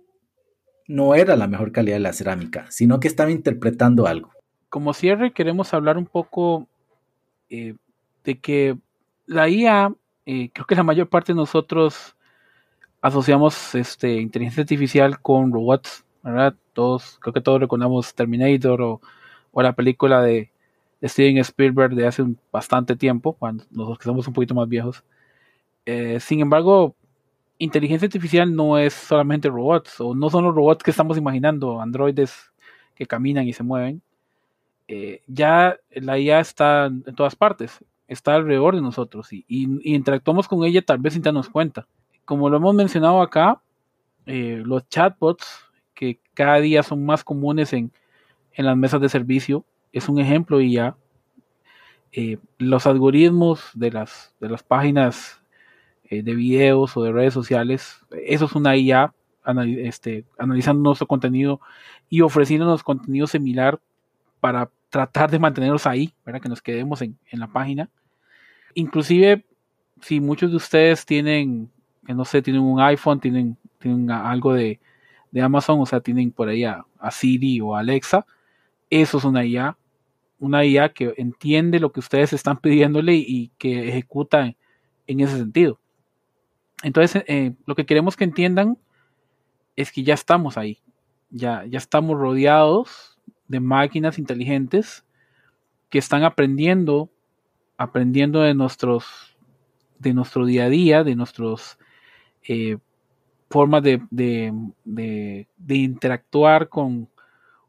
no 0.90 1.14
era 1.14 1.36
la 1.36 1.48
mejor 1.48 1.72
calidad 1.72 1.98
de 1.98 2.02
la 2.02 2.14
cerámica, 2.14 2.66
sino 2.70 3.00
que 3.00 3.08
estaba 3.08 3.30
interpretando 3.30 4.08
algo. 4.08 4.32
Como 4.70 4.94
cierre, 4.94 5.32
queremos 5.32 5.74
hablar 5.74 5.98
un 5.98 6.08
poco 6.08 6.68
eh, 7.50 7.76
de 8.24 8.40
que 8.40 8.76
la 9.28 9.48
IA, 9.48 9.94
eh, 10.26 10.50
creo 10.52 10.66
que 10.66 10.76
la 10.76 10.84
mayor 10.84 11.08
parte 11.08 11.32
de 11.32 11.38
nosotros 11.38 12.16
asociamos 13.02 13.76
este, 13.76 14.16
inteligencia 14.16 14.62
artificial 14.62 15.22
con 15.22 15.54
robots, 15.54 16.04
¿verdad? 16.24 16.56
Todos, 16.74 17.18
creo 17.22 17.34
que 17.34 17.42
todos 17.42 17.62
recordamos 17.62 18.14
Terminator 18.16 18.82
o, 18.82 19.02
la 19.54 19.74
película 19.74 20.22
de, 20.22 20.52
Steven 21.04 21.38
Spielberg 21.40 21.96
de 21.96 22.08
hace 22.08 22.24
bastante 22.52 22.96
tiempo, 22.96 23.34
cuando 23.34 23.66
los 23.72 23.98
que 23.98 24.06
somos 24.06 24.28
un 24.28 24.34
poquito 24.34 24.56
más 24.56 24.68
viejos. 24.68 25.04
Eh, 25.86 26.20
sin 26.20 26.42
embargo, 26.42 26.96
inteligencia 27.58 28.08
artificial 28.08 28.56
no 28.56 28.78
es 28.78 28.94
solamente 28.94 29.50
robots, 29.50 30.00
o 30.02 30.16
no 30.16 30.30
son 30.30 30.44
los 30.46 30.56
robots 30.56 30.84
que 30.84 30.92
estamos 30.92 31.18
imaginando, 31.18 31.82
androides 31.82 32.52
que 32.96 33.06
caminan 33.06 33.48
y 33.48 33.54
se 33.54 33.64
mueven. 33.64 34.02
Eh, 34.88 35.22
ya 35.28 35.78
la 35.92 36.20
IA 36.20 36.40
está 36.40 36.88
en 36.88 37.16
todas 37.16 37.36
partes, 37.36 37.80
está 38.08 38.36
alrededor 38.36 38.76
de 38.76 38.82
nosotros 38.82 39.32
y, 39.34 39.46
y 39.48 39.94
interactuamos 39.96 40.48
con 40.48 40.64
ella 40.66 40.82
tal 40.82 40.98
vez 40.98 41.14
sin 41.14 41.22
darnos 41.22 41.50
cuenta 41.50 41.88
como 42.30 42.48
lo 42.48 42.58
hemos 42.58 42.76
mencionado 42.76 43.24
acá, 43.24 43.60
eh, 44.28 44.62
los 44.64 44.88
chatbots, 44.88 45.48
que 45.96 46.20
cada 46.36 46.60
día 46.60 46.84
son 46.84 47.04
más 47.04 47.24
comunes 47.24 47.74
en, 47.74 47.92
las 48.56 48.78
mesas 48.78 49.02
de 49.02 49.10
servicio, 49.10 49.66
es 49.92 50.10
un 50.10 50.20
ejemplo 50.20 50.62
y 50.62 50.74
ya. 50.74 50.96
Eh, 52.12 52.38
los 52.58 52.88
algoritmos 52.88 53.70
de 53.74 53.92
las, 53.92 54.34
de 54.40 54.50
las 54.50 54.64
páginas 54.64 55.42
eh, 56.06 56.24
de 56.24 56.34
videos 56.34 56.98
o 56.98 57.04
de 57.04 57.12
redes 57.12 57.34
sociales, 57.34 58.00
eso 58.26 58.46
es 58.46 58.54
una 58.54 58.76
IA 58.76 59.14
este, 59.78 60.26
analizando 60.38 60.82
nuestro 60.82 61.08
contenido 61.08 61.60
y 62.10 62.22
ofreciéndonos 62.22 62.84
contenido 62.84 63.28
similar 63.28 63.80
para 64.40 64.70
tratar 64.90 65.30
de 65.30 65.40
mantenernos 65.40 65.86
ahí, 65.86 66.14
para 66.24 66.40
que 66.40 66.50
nos 66.50 66.62
quedemos 66.62 67.02
en, 67.02 67.18
en 67.30 67.40
la 67.40 67.48
página. 67.48 67.90
Inclusive, 68.74 69.46
si 70.02 70.20
muchos 70.20 70.50
de 70.50 70.58
ustedes 70.58 71.06
tienen 71.06 71.72
no 72.14 72.26
sé, 72.26 72.42
tienen 72.42 72.62
un 72.62 72.80
iPhone, 72.80 73.20
tienen, 73.20 73.58
tienen 73.78 74.10
algo 74.12 74.54
de, 74.54 74.80
Amazon, 75.42 75.80
o 75.80 75.86
sea, 75.86 76.00
tienen 76.00 76.32
por 76.32 76.50
ahí 76.50 76.64
a, 76.64 76.86
Siri 77.12 77.62
o 77.62 77.76
Alexa, 77.76 78.26
eso 78.90 79.18
es 79.20 79.24
una 79.24 79.46
IA, 79.46 79.78
una 80.40 80.66
IA 80.66 80.94
que 80.94 81.14
entiende 81.18 81.80
lo 81.80 81.92
que 81.92 82.00
ustedes 82.00 82.34
están 82.34 82.58
pidiéndole 82.58 83.16
y, 83.16 83.52
que 83.58 83.90
ejecuta 83.90 84.56
en, 85.08 85.20
ese 85.20 85.38
sentido. 85.38 85.80
Entonces, 86.82 87.24
eh, 87.28 87.54
lo 87.66 87.76
que 87.76 87.86
queremos 87.86 88.16
que 88.16 88.24
entiendan 88.24 88.78
es 89.76 89.92
que 89.92 90.04
ya 90.04 90.14
estamos 90.14 90.58
ahí, 90.58 90.80
ya, 91.30 91.66
ya 91.66 91.78
estamos 91.78 92.18
rodeados 92.18 93.18
de 93.48 93.60
máquinas 93.60 94.18
inteligentes 94.18 95.04
que 95.90 96.00
están 96.00 96.24
aprendiendo, 96.24 97.10
aprendiendo 97.78 98.42
de 98.42 98.54
nuestros, 98.54 99.38
de 99.98 100.14
nuestro 100.14 100.46
día 100.46 100.66
a 100.66 100.70
día, 100.70 101.04
de 101.04 101.16
nuestros 101.16 101.78
eh, 102.48 102.78
formas 103.50 103.84
de, 103.84 104.02
de, 104.12 105.76
interactuar 105.76 106.70
con 106.70 107.10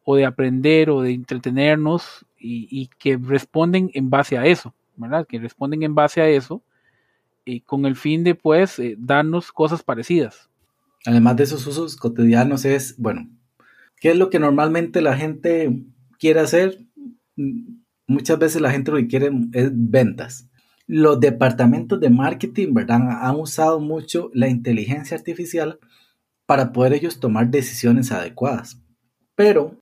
o 0.05 0.17
de 0.17 0.27
aprender 0.27 0.91
o 0.91 1.01
de 1.01 1.13
entretenernos 1.13 2.27
y, 2.41 2.89
que 2.99 3.17
responden 3.17 3.91
en 3.95 4.11
base 4.11 4.39
a 4.39 4.47
eso, 4.47 4.75
¿verdad? 4.97 5.27
Que 5.27 5.39
responden 5.39 5.83
en 5.83 5.95
base 5.95 6.21
a 6.21 6.29
eso 6.29 6.63
y 7.45 7.61
con 7.61 7.85
el 7.87 7.97
fin 7.97 8.25
de 8.25 8.35
pues 8.35 8.79
eh, 8.79 8.97
darnos 8.99 9.53
cosas 9.53 9.83
parecidas. 9.83 10.49
Además 11.07 11.37
de 11.37 11.45
esos 11.45 11.67
usos 11.67 11.97
cotidianos 11.97 12.65
es, 12.65 12.97
bueno, 12.99 13.29
¿qué 14.01 14.11
es 14.11 14.17
lo 14.17 14.31
que 14.31 14.39
normalmente 14.39 15.01
la 15.01 15.17
gente 15.17 15.83
quiere 16.19 16.41
hacer? 16.41 16.79
Muchas 18.07 18.39
veces 18.39 18.61
la 18.61 18.71
gente 18.71 18.91
lo 18.91 18.99
que 18.99 19.07
quiere 19.07 19.31
es 19.53 19.71
ventas 19.73 20.51
los 20.93 21.21
departamentos 21.21 22.01
de 22.01 22.11
marketing, 22.11 22.75
¿verdad? 22.75 23.01
Han 23.23 23.37
usado 23.37 23.79
mucho 23.79 24.29
la 24.35 24.49
inteligencia 24.49 25.17
artificial 25.17 25.79
para 26.47 26.73
poder 26.73 26.95
ellos 26.95 27.21
tomar 27.21 27.49
decisiones 27.49 28.11
adecuadas. 28.11 28.83
Pero, 29.37 29.80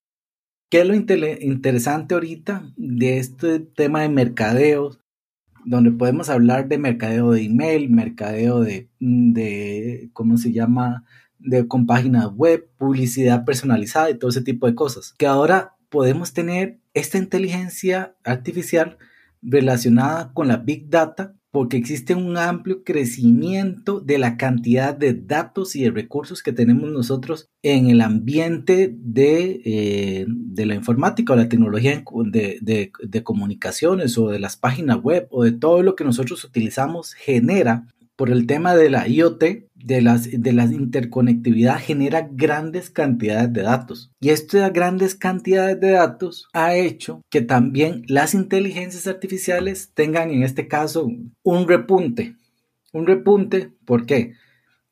¿qué 0.69 0.81
es 0.81 0.87
lo 0.87 0.95
interesante 0.95 2.15
ahorita 2.15 2.73
de 2.77 3.19
este 3.19 3.61
tema 3.61 4.03
de 4.03 4.09
mercadeo? 4.09 4.97
Donde 5.65 5.91
podemos 5.91 6.31
hablar 6.31 6.69
de 6.69 6.79
mercadeo 6.79 7.33
de 7.33 7.43
email, 7.43 7.91
mercadeo 7.91 8.61
de, 8.61 8.89
de 9.01 10.11
¿cómo 10.13 10.39
se 10.39 10.53
llama? 10.53 11.05
De 11.39 11.67
con 11.69 11.87
páginas 11.87 12.27
web, 12.35 12.69
publicidad 12.77 13.45
personalizada 13.45 14.11
y 14.11 14.19
todo 14.19 14.31
ese 14.31 14.43
tipo 14.43 14.67
de 14.67 14.75
cosas. 14.75 15.15
Que 15.19 15.27
ahora 15.27 15.77
podemos 15.89 16.33
tener 16.33 16.79
esta 16.95 17.19
inteligencia 17.19 18.15
artificial 18.25 18.99
relacionada 19.43 20.33
con 20.33 20.49
la 20.49 20.57
Big 20.57 20.89
Data 20.89 21.35
porque 21.51 21.77
existe 21.77 22.15
un 22.15 22.37
amplio 22.37 22.85
crecimiento 22.85 24.01
de 24.01 24.19
la 24.19 24.37
cantidad 24.37 24.95
de 24.95 25.15
datos 25.15 25.77
y 25.77 25.83
de 25.83 25.91
recursos 25.91 26.43
que 26.43 26.53
tenemos 26.53 26.91
nosotros 26.91 27.49
en 27.63 27.89
el 27.89 28.01
ambiente 28.01 28.95
de, 28.95 29.63
eh, 29.65 30.27
la 30.57 30.75
informática 30.75 31.33
o 31.33 31.37
la 31.37 31.49
tecnología 31.49 32.03
de, 32.27 32.91
de, 33.01 33.23
comunicaciones 33.23 34.19
o 34.19 34.29
de 34.29 34.39
las 34.39 34.57
páginas 34.57 35.01
web 35.03 35.27
o 35.31 35.45
de 35.45 35.53
todo 35.53 35.83
lo 35.83 35.97
que 35.97 36.05
nosotros 36.05 36.45
utilizamos 36.45 37.15
genera 37.15 37.87
por 38.19 38.31
el 38.31 38.47
tema 38.47 38.75
de 38.75 38.91
la 38.91 39.07
IoT, 39.07 39.68
de 39.79 40.03
las, 40.03 40.29
de 40.31 40.51
interconectividad, 40.51 41.79
genera 41.79 42.29
grandes 42.31 42.91
cantidades 42.91 43.53
de 43.53 43.63
datos. 43.63 44.13
Y 44.21 44.31
estas 44.31 44.73
grandes 44.73 45.15
cantidades 45.15 45.81
de 45.81 45.93
datos 45.93 46.49
ha 46.53 46.75
hecho 46.75 47.23
que 47.31 47.41
también 47.41 48.03
las 48.09 48.35
inteligencias 48.35 49.07
artificiales 49.07 49.93
tengan 49.95 50.31
en 50.31 50.43
este 50.43 50.69
caso 50.69 51.09
un 51.43 51.69
repunte. 51.69 52.37
Un 52.93 53.07
repunte, 53.07 53.73
¿por 53.85 54.07
qué? 54.07 54.35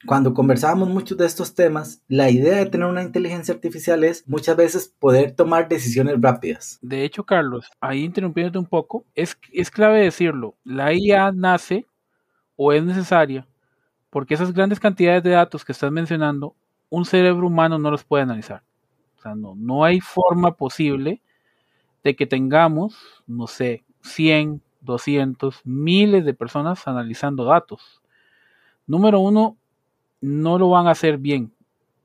Cuando 0.06 0.34
conversábamos 0.34 0.88
muchos 0.88 1.18
de 1.18 1.26
estos 1.26 1.54
temas, 1.54 2.02
la 2.06 2.30
idea 2.30 2.58
de 2.58 2.66
tener 2.66 2.86
una 2.86 3.02
inteligencia 3.02 3.54
artificial 3.54 4.04
es 4.04 4.28
muchas 4.28 4.56
veces 4.56 4.94
poder 5.00 5.32
tomar 5.32 5.68
decisiones 5.68 6.16
rápidas. 6.20 6.78
De 6.80 7.02
hecho, 7.02 7.24
Carlos, 7.24 7.68
ahí 7.80 8.04
interrumpiéndote 8.04 8.58
un 8.58 8.66
poco, 8.66 9.04
es, 9.14 9.36
es 9.52 9.70
clave 9.70 10.02
decirlo, 10.02 10.56
la 10.62 10.92
IA 10.94 11.32
nace 11.32 11.86
o 12.54 12.72
es 12.72 12.84
necesaria, 12.84 13.48
porque 14.16 14.32
esas 14.32 14.54
grandes 14.54 14.80
cantidades 14.80 15.22
de 15.24 15.32
datos 15.32 15.62
que 15.62 15.72
estás 15.72 15.92
mencionando, 15.92 16.54
un 16.88 17.04
cerebro 17.04 17.48
humano 17.48 17.78
no 17.78 17.90
los 17.90 18.02
puede 18.02 18.22
analizar. 18.22 18.62
O 19.18 19.20
sea, 19.20 19.34
no, 19.34 19.54
no 19.54 19.84
hay 19.84 20.00
forma 20.00 20.54
posible 20.54 21.20
de 22.02 22.16
que 22.16 22.26
tengamos, 22.26 22.96
no 23.26 23.46
sé, 23.46 23.84
100, 24.00 24.62
200, 24.80 25.60
miles 25.66 26.24
de 26.24 26.32
personas 26.32 26.88
analizando 26.88 27.44
datos. 27.44 28.00
Número 28.86 29.20
uno, 29.20 29.58
no 30.22 30.58
lo 30.58 30.70
van 30.70 30.86
a 30.86 30.92
hacer 30.92 31.18
bien, 31.18 31.52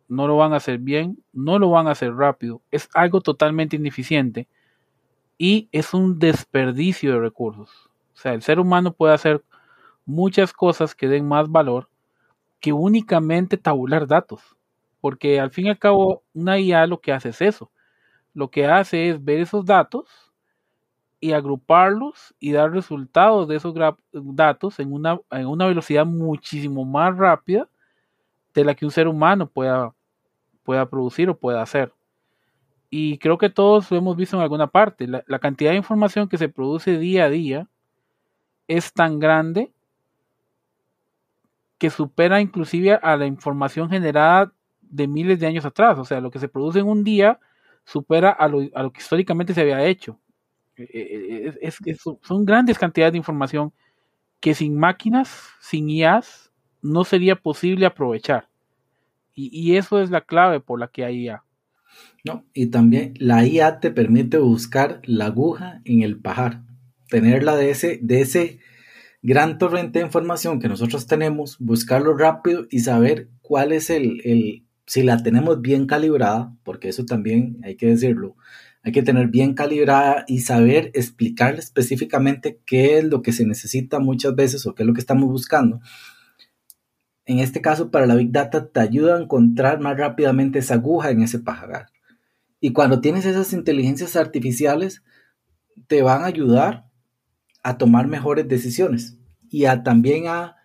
no 0.09 0.27
lo 0.27 0.35
van 0.35 0.51
a 0.51 0.57
hacer 0.57 0.79
bien, 0.79 1.17
no 1.31 1.59
lo 1.59 1.69
van 1.69 1.87
a 1.87 1.91
hacer 1.91 2.13
rápido, 2.13 2.61
es 2.71 2.89
algo 2.93 3.21
totalmente 3.21 3.77
ineficiente 3.77 4.49
y 5.37 5.69
es 5.71 5.93
un 5.93 6.19
desperdicio 6.19 7.13
de 7.13 7.19
recursos. 7.21 7.69
O 8.13 8.17
sea, 8.17 8.33
el 8.33 8.41
ser 8.41 8.59
humano 8.59 8.91
puede 8.91 9.13
hacer 9.13 9.41
muchas 10.05 10.51
cosas 10.51 10.93
que 10.93 11.07
den 11.07 11.25
más 11.25 11.49
valor 11.49 11.87
que 12.61 12.71
únicamente 12.71 13.57
tabular 13.57 14.07
datos, 14.07 14.55
porque 15.01 15.39
al 15.39 15.51
fin 15.51 15.65
y 15.65 15.69
al 15.69 15.79
cabo 15.79 16.23
una 16.33 16.59
IA 16.59 16.87
lo 16.87 17.01
que 17.01 17.11
hace 17.11 17.29
es 17.29 17.41
eso, 17.41 17.71
lo 18.33 18.49
que 18.51 18.67
hace 18.67 19.09
es 19.09 19.23
ver 19.23 19.39
esos 19.41 19.65
datos 19.65 20.31
y 21.19 21.33
agruparlos 21.33 22.33
y 22.39 22.51
dar 22.51 22.71
resultados 22.71 23.47
de 23.47 23.55
esos 23.57 23.75
datos 24.11 24.79
en 24.79 24.93
una, 24.93 25.19
en 25.31 25.47
una 25.47 25.67
velocidad 25.67 26.05
muchísimo 26.05 26.85
más 26.85 27.17
rápida 27.17 27.67
de 28.53 28.63
la 28.63 28.75
que 28.75 28.85
un 28.85 28.91
ser 28.91 29.07
humano 29.07 29.47
pueda, 29.47 29.93
pueda 30.63 30.89
producir 30.89 31.29
o 31.29 31.37
pueda 31.37 31.61
hacer. 31.61 31.93
Y 32.89 33.17
creo 33.19 33.37
que 33.37 33.49
todos 33.49 33.89
lo 33.91 33.97
hemos 33.97 34.17
visto 34.17 34.35
en 34.35 34.41
alguna 34.43 34.67
parte. 34.67 35.07
La, 35.07 35.23
la 35.27 35.39
cantidad 35.39 35.71
de 35.71 35.77
información 35.77 36.27
que 36.27 36.37
se 36.37 36.49
produce 36.49 36.97
día 36.97 37.25
a 37.25 37.29
día 37.29 37.67
es 38.67 38.91
tan 38.91 39.19
grande 39.19 39.71
que 41.81 41.89
supera 41.89 42.39
inclusive 42.39 42.93
a 43.01 43.17
la 43.17 43.25
información 43.25 43.89
generada 43.89 44.53
de 44.81 45.07
miles 45.07 45.39
de 45.39 45.47
años 45.47 45.65
atrás. 45.65 45.97
O 45.97 46.05
sea, 46.05 46.21
lo 46.21 46.29
que 46.29 46.37
se 46.37 46.47
produce 46.47 46.77
en 46.77 46.85
un 46.85 47.03
día 47.03 47.39
supera 47.85 48.29
a 48.29 48.47
lo, 48.47 48.59
a 48.75 48.83
lo 48.83 48.93
que 48.93 49.01
históricamente 49.01 49.55
se 49.55 49.61
había 49.61 49.83
hecho. 49.83 50.19
Eh, 50.77 50.87
eh, 50.93 51.57
es, 51.59 51.79
son 52.21 52.45
grandes 52.45 52.77
cantidades 52.77 53.13
de 53.13 53.17
información 53.17 53.73
que 54.39 54.53
sin 54.53 54.77
máquinas, 54.77 55.49
sin 55.59 55.89
IAs, 55.89 56.51
no 56.83 57.03
sería 57.03 57.35
posible 57.35 57.87
aprovechar. 57.87 58.47
Y, 59.33 59.75
eso 59.75 59.99
es 60.03 60.11
la 60.11 60.21
clave 60.21 60.59
por 60.59 60.79
la 60.79 60.87
que 60.87 61.03
hay 61.03 61.23
IA. 61.23 61.43
No, 62.23 62.45
y 62.53 62.67
también 62.67 63.15
la 63.17 63.43
IA 63.43 63.79
te 63.79 63.89
permite 63.89 64.37
buscar 64.37 65.01
la 65.03 65.25
aguja 65.25 65.81
en 65.85 66.03
el 66.03 66.19
pajar, 66.19 66.61
tenerla 67.09 67.55
de 67.55 67.71
ese, 67.71 67.97
de 68.03 68.21
ese 68.21 68.59
gran 69.21 69.57
torrente 69.57 69.99
de 69.99 70.05
información 70.05 70.59
que 70.59 70.67
nosotros 70.67 71.07
tenemos, 71.07 71.57
buscarlo 71.59 72.17
rápido 72.17 72.65
y 72.69 72.79
saber 72.79 73.29
cuál 73.41 73.71
es 73.71 73.89
el, 73.89 74.21
el 74.23 74.65
si 74.85 75.03
la 75.03 75.21
tenemos 75.21 75.61
bien 75.61 75.85
calibrada, 75.85 76.55
porque 76.63 76.89
eso 76.89 77.05
también 77.05 77.59
hay 77.63 77.75
que 77.75 77.87
decirlo, 77.87 78.35
hay 78.83 78.91
que 78.91 79.03
tener 79.03 79.27
bien 79.27 79.53
calibrada 79.53 80.25
y 80.27 80.39
saber 80.39 80.91
explicar 80.93 81.55
específicamente 81.55 82.59
qué 82.65 82.97
es 82.97 83.05
lo 83.05 83.21
que 83.21 83.31
se 83.31 83.45
necesita 83.45 83.99
muchas 83.99 84.35
veces 84.35 84.65
o 84.65 84.73
qué 84.73 84.83
es 84.83 84.87
lo 84.87 84.93
que 84.93 84.99
estamos 84.99 85.29
buscando. 85.29 85.79
En 87.25 87.39
este 87.39 87.61
caso, 87.61 87.91
para 87.91 88.07
la 88.07 88.15
Big 88.15 88.31
Data, 88.31 88.67
te 88.67 88.79
ayuda 88.79 89.15
a 89.15 89.21
encontrar 89.21 89.79
más 89.79 89.97
rápidamente 89.97 90.59
esa 90.59 90.73
aguja 90.73 91.11
en 91.11 91.21
ese 91.21 91.39
pajar. 91.39 91.87
Y 92.59 92.73
cuando 92.73 92.99
tienes 92.99 93.25
esas 93.25 93.53
inteligencias 93.53 94.15
artificiales, 94.15 95.03
te 95.87 96.01
van 96.01 96.23
a 96.23 96.27
ayudar 96.27 96.90
a 97.63 97.77
tomar 97.77 98.07
mejores 98.07 98.47
decisiones 98.47 99.17
y 99.49 99.65
a 99.65 99.83
también 99.83 100.27
a 100.27 100.55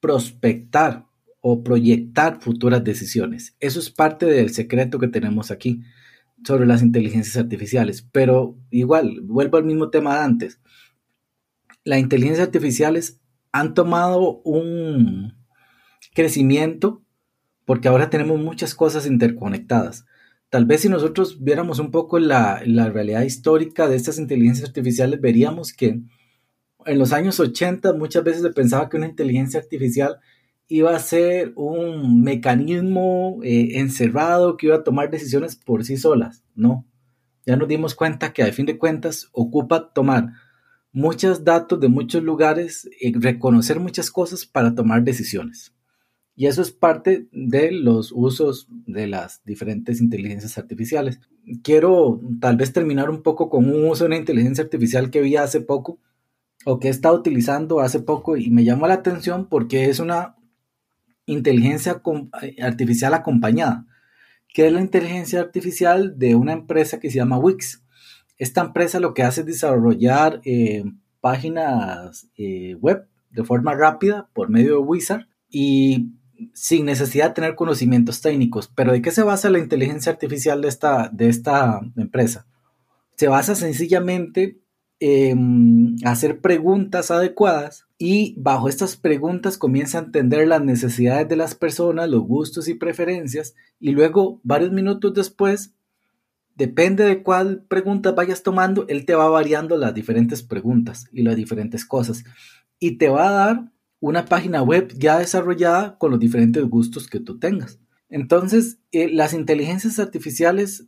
prospectar 0.00 1.06
o 1.40 1.62
proyectar 1.62 2.40
futuras 2.40 2.82
decisiones. 2.82 3.56
Eso 3.60 3.78
es 3.78 3.90
parte 3.90 4.26
del 4.26 4.50
secreto 4.50 4.98
que 4.98 5.08
tenemos 5.08 5.50
aquí 5.50 5.82
sobre 6.44 6.66
las 6.66 6.82
inteligencias 6.82 7.36
artificiales. 7.36 8.06
Pero 8.10 8.58
igual, 8.70 9.20
vuelvo 9.22 9.56
al 9.58 9.64
mismo 9.64 9.90
tema 9.90 10.16
de 10.16 10.24
antes. 10.24 10.60
Las 11.84 12.00
inteligencias 12.00 12.46
artificiales 12.46 13.20
han 13.52 13.74
tomado 13.74 14.40
un 14.42 15.34
crecimiento 16.14 17.02
porque 17.64 17.88
ahora 17.88 18.10
tenemos 18.10 18.40
muchas 18.40 18.74
cosas 18.74 19.06
interconectadas. 19.06 20.06
Tal 20.50 20.66
vez 20.66 20.82
si 20.82 20.88
nosotros 20.88 21.42
viéramos 21.42 21.78
un 21.78 21.90
poco 21.90 22.18
la, 22.18 22.62
la 22.64 22.88
realidad 22.88 23.22
histórica 23.22 23.88
de 23.88 23.96
estas 23.96 24.18
inteligencias 24.18 24.68
artificiales, 24.68 25.20
veríamos 25.20 25.72
que 25.72 26.00
en 26.86 26.98
los 26.98 27.12
años 27.12 27.38
80 27.40 27.92
muchas 27.94 28.24
veces 28.24 28.42
se 28.42 28.50
pensaba 28.50 28.88
que 28.88 28.96
una 28.96 29.08
inteligencia 29.08 29.60
artificial 29.60 30.18
iba 30.68 30.94
a 30.94 30.98
ser 30.98 31.52
un 31.54 32.22
mecanismo 32.22 33.38
eh, 33.42 33.78
encerrado 33.78 34.56
que 34.56 34.66
iba 34.66 34.76
a 34.76 34.84
tomar 34.84 35.10
decisiones 35.10 35.56
por 35.56 35.84
sí 35.84 35.96
solas. 35.96 36.44
No, 36.54 36.84
ya 37.44 37.56
nos 37.56 37.68
dimos 37.68 37.94
cuenta 37.94 38.32
que 38.32 38.42
a 38.42 38.52
fin 38.52 38.66
de 38.66 38.78
cuentas 38.78 39.28
ocupa 39.32 39.92
tomar 39.92 40.32
muchos 40.92 41.44
datos 41.44 41.78
de 41.78 41.88
muchos 41.88 42.22
lugares 42.22 42.88
y 43.00 43.12
reconocer 43.12 43.78
muchas 43.78 44.10
cosas 44.10 44.46
para 44.46 44.74
tomar 44.74 45.04
decisiones. 45.04 45.72
Y 46.34 46.46
eso 46.46 46.60
es 46.60 46.70
parte 46.70 47.28
de 47.32 47.70
los 47.70 48.12
usos 48.12 48.68
de 48.86 49.06
las 49.06 49.42
diferentes 49.44 50.00
inteligencias 50.00 50.58
artificiales. 50.58 51.20
Quiero 51.62 52.20
tal 52.40 52.56
vez 52.56 52.72
terminar 52.72 53.08
un 53.08 53.22
poco 53.22 53.48
con 53.48 53.70
un 53.70 53.88
uso 53.88 54.04
de 54.04 54.08
una 54.08 54.18
inteligencia 54.18 54.64
artificial 54.64 55.10
que 55.10 55.22
vi 55.22 55.36
hace 55.36 55.60
poco 55.60 55.98
o 56.68 56.80
que 56.80 56.88
he 56.88 56.90
estado 56.90 57.14
utilizando 57.14 57.78
hace 57.78 58.00
poco 58.00 58.36
y 58.36 58.50
me 58.50 58.64
llamó 58.64 58.88
la 58.88 58.94
atención 58.94 59.48
porque 59.48 59.84
es 59.88 60.00
una 60.00 60.34
inteligencia 61.24 62.02
eh, 62.42 62.56
artificial 62.60 63.14
acompañada, 63.14 63.86
que 64.52 64.66
es 64.66 64.72
la 64.72 64.80
inteligencia 64.80 65.38
artificial 65.40 66.18
de 66.18 66.34
una 66.34 66.52
empresa 66.52 66.98
que 66.98 67.08
se 67.08 67.18
llama 67.18 67.38
Wix. 67.38 67.84
Esta 68.36 68.62
empresa 68.62 68.98
lo 68.98 69.14
que 69.14 69.22
hace 69.22 69.42
es 69.42 69.46
desarrollar 69.46 70.40
eh, 70.44 70.82
páginas 71.20 72.28
eh, 72.36 72.74
web 72.80 73.06
de 73.30 73.44
forma 73.44 73.72
rápida 73.74 74.28
por 74.34 74.50
medio 74.50 74.72
de 74.72 74.78
Wizard 74.78 75.28
y 75.48 76.10
sin 76.52 76.84
necesidad 76.84 77.28
de 77.28 77.34
tener 77.34 77.54
conocimientos 77.54 78.20
técnicos. 78.20 78.72
Pero 78.74 78.90
¿de 78.90 79.02
qué 79.02 79.12
se 79.12 79.22
basa 79.22 79.50
la 79.50 79.60
inteligencia 79.60 80.10
artificial 80.10 80.62
de 80.62 80.68
esta, 80.68 81.10
de 81.12 81.28
esta 81.28 81.80
empresa? 81.96 82.48
Se 83.14 83.28
basa 83.28 83.54
sencillamente 83.54 84.58
en 85.00 85.96
hacer 86.04 86.40
preguntas 86.40 87.10
adecuadas 87.10 87.86
y 87.98 88.34
bajo 88.38 88.68
estas 88.68 88.96
preguntas 88.96 89.58
comienza 89.58 89.98
a 89.98 90.02
entender 90.02 90.48
las 90.48 90.62
necesidades 90.62 91.28
de 91.28 91.36
las 91.36 91.54
personas, 91.54 92.08
los 92.08 92.22
gustos 92.22 92.68
y 92.68 92.74
preferencias 92.74 93.54
y 93.78 93.92
luego 93.92 94.40
varios 94.42 94.72
minutos 94.72 95.14
después, 95.14 95.74
depende 96.54 97.04
de 97.04 97.22
cuál 97.22 97.64
pregunta 97.68 98.12
vayas 98.12 98.42
tomando, 98.42 98.86
él 98.88 99.04
te 99.04 99.14
va 99.14 99.28
variando 99.28 99.76
las 99.76 99.94
diferentes 99.94 100.42
preguntas 100.42 101.08
y 101.12 101.22
las 101.22 101.36
diferentes 101.36 101.84
cosas 101.84 102.24
y 102.78 102.92
te 102.92 103.08
va 103.08 103.28
a 103.28 103.32
dar 103.32 103.72
una 104.00 104.26
página 104.26 104.62
web 104.62 104.92
ya 104.96 105.18
desarrollada 105.18 105.98
con 105.98 106.10
los 106.10 106.20
diferentes 106.20 106.64
gustos 106.64 107.08
que 107.08 107.20
tú 107.20 107.38
tengas. 107.38 107.78
Entonces, 108.08 108.78
eh, 108.92 109.10
las 109.10 109.32
inteligencias 109.32 109.98
artificiales, 109.98 110.86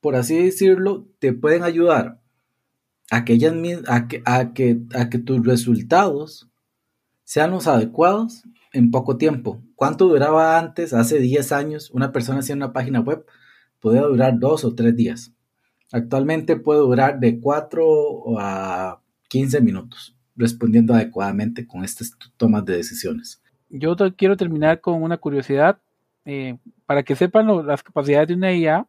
por 0.00 0.16
así 0.16 0.36
decirlo, 0.36 1.08
te 1.18 1.32
pueden 1.32 1.62
ayudar 1.62 2.20
a 3.10 3.24
que, 3.24 5.18
tus 5.24 5.46
resultados 5.46 6.48
sean 7.24 7.50
los 7.50 7.66
adecuados 7.66 8.44
en 8.72 8.90
poco 8.90 9.16
tiempo. 9.16 9.62
¿Cuánto 9.74 10.08
duraba 10.08 10.58
antes, 10.58 10.92
hace 10.92 11.18
10 11.18 11.52
años, 11.52 11.90
una 11.90 12.12
persona 12.12 12.40
haciendo 12.40 12.66
una 12.66 12.72
página 12.72 13.00
web? 13.00 13.24
Podía 13.80 14.02
durar 14.02 14.38
dos 14.38 14.64
o 14.64 14.74
tres 14.74 14.94
días. 14.96 15.32
Actualmente 15.92 16.56
puede 16.56 16.80
durar 16.80 17.18
de 17.18 17.40
4 17.40 18.38
a 18.38 19.00
15 19.28 19.60
minutos, 19.62 20.16
respondiendo 20.36 20.94
adecuadamente 20.94 21.66
con 21.66 21.84
estas 21.84 22.12
tomas 22.36 22.64
de 22.64 22.76
decisiones. 22.76 23.40
Yo 23.70 23.96
quiero 24.16 24.36
terminar 24.36 24.80
con 24.80 25.02
una 25.02 25.16
curiosidad. 25.16 25.78
Eh, 26.24 26.58
para 26.84 27.02
que 27.02 27.16
sepan 27.16 27.66
las 27.66 27.82
capacidades 27.82 28.28
de 28.28 28.34
una 28.34 28.52
IA, 28.52 28.86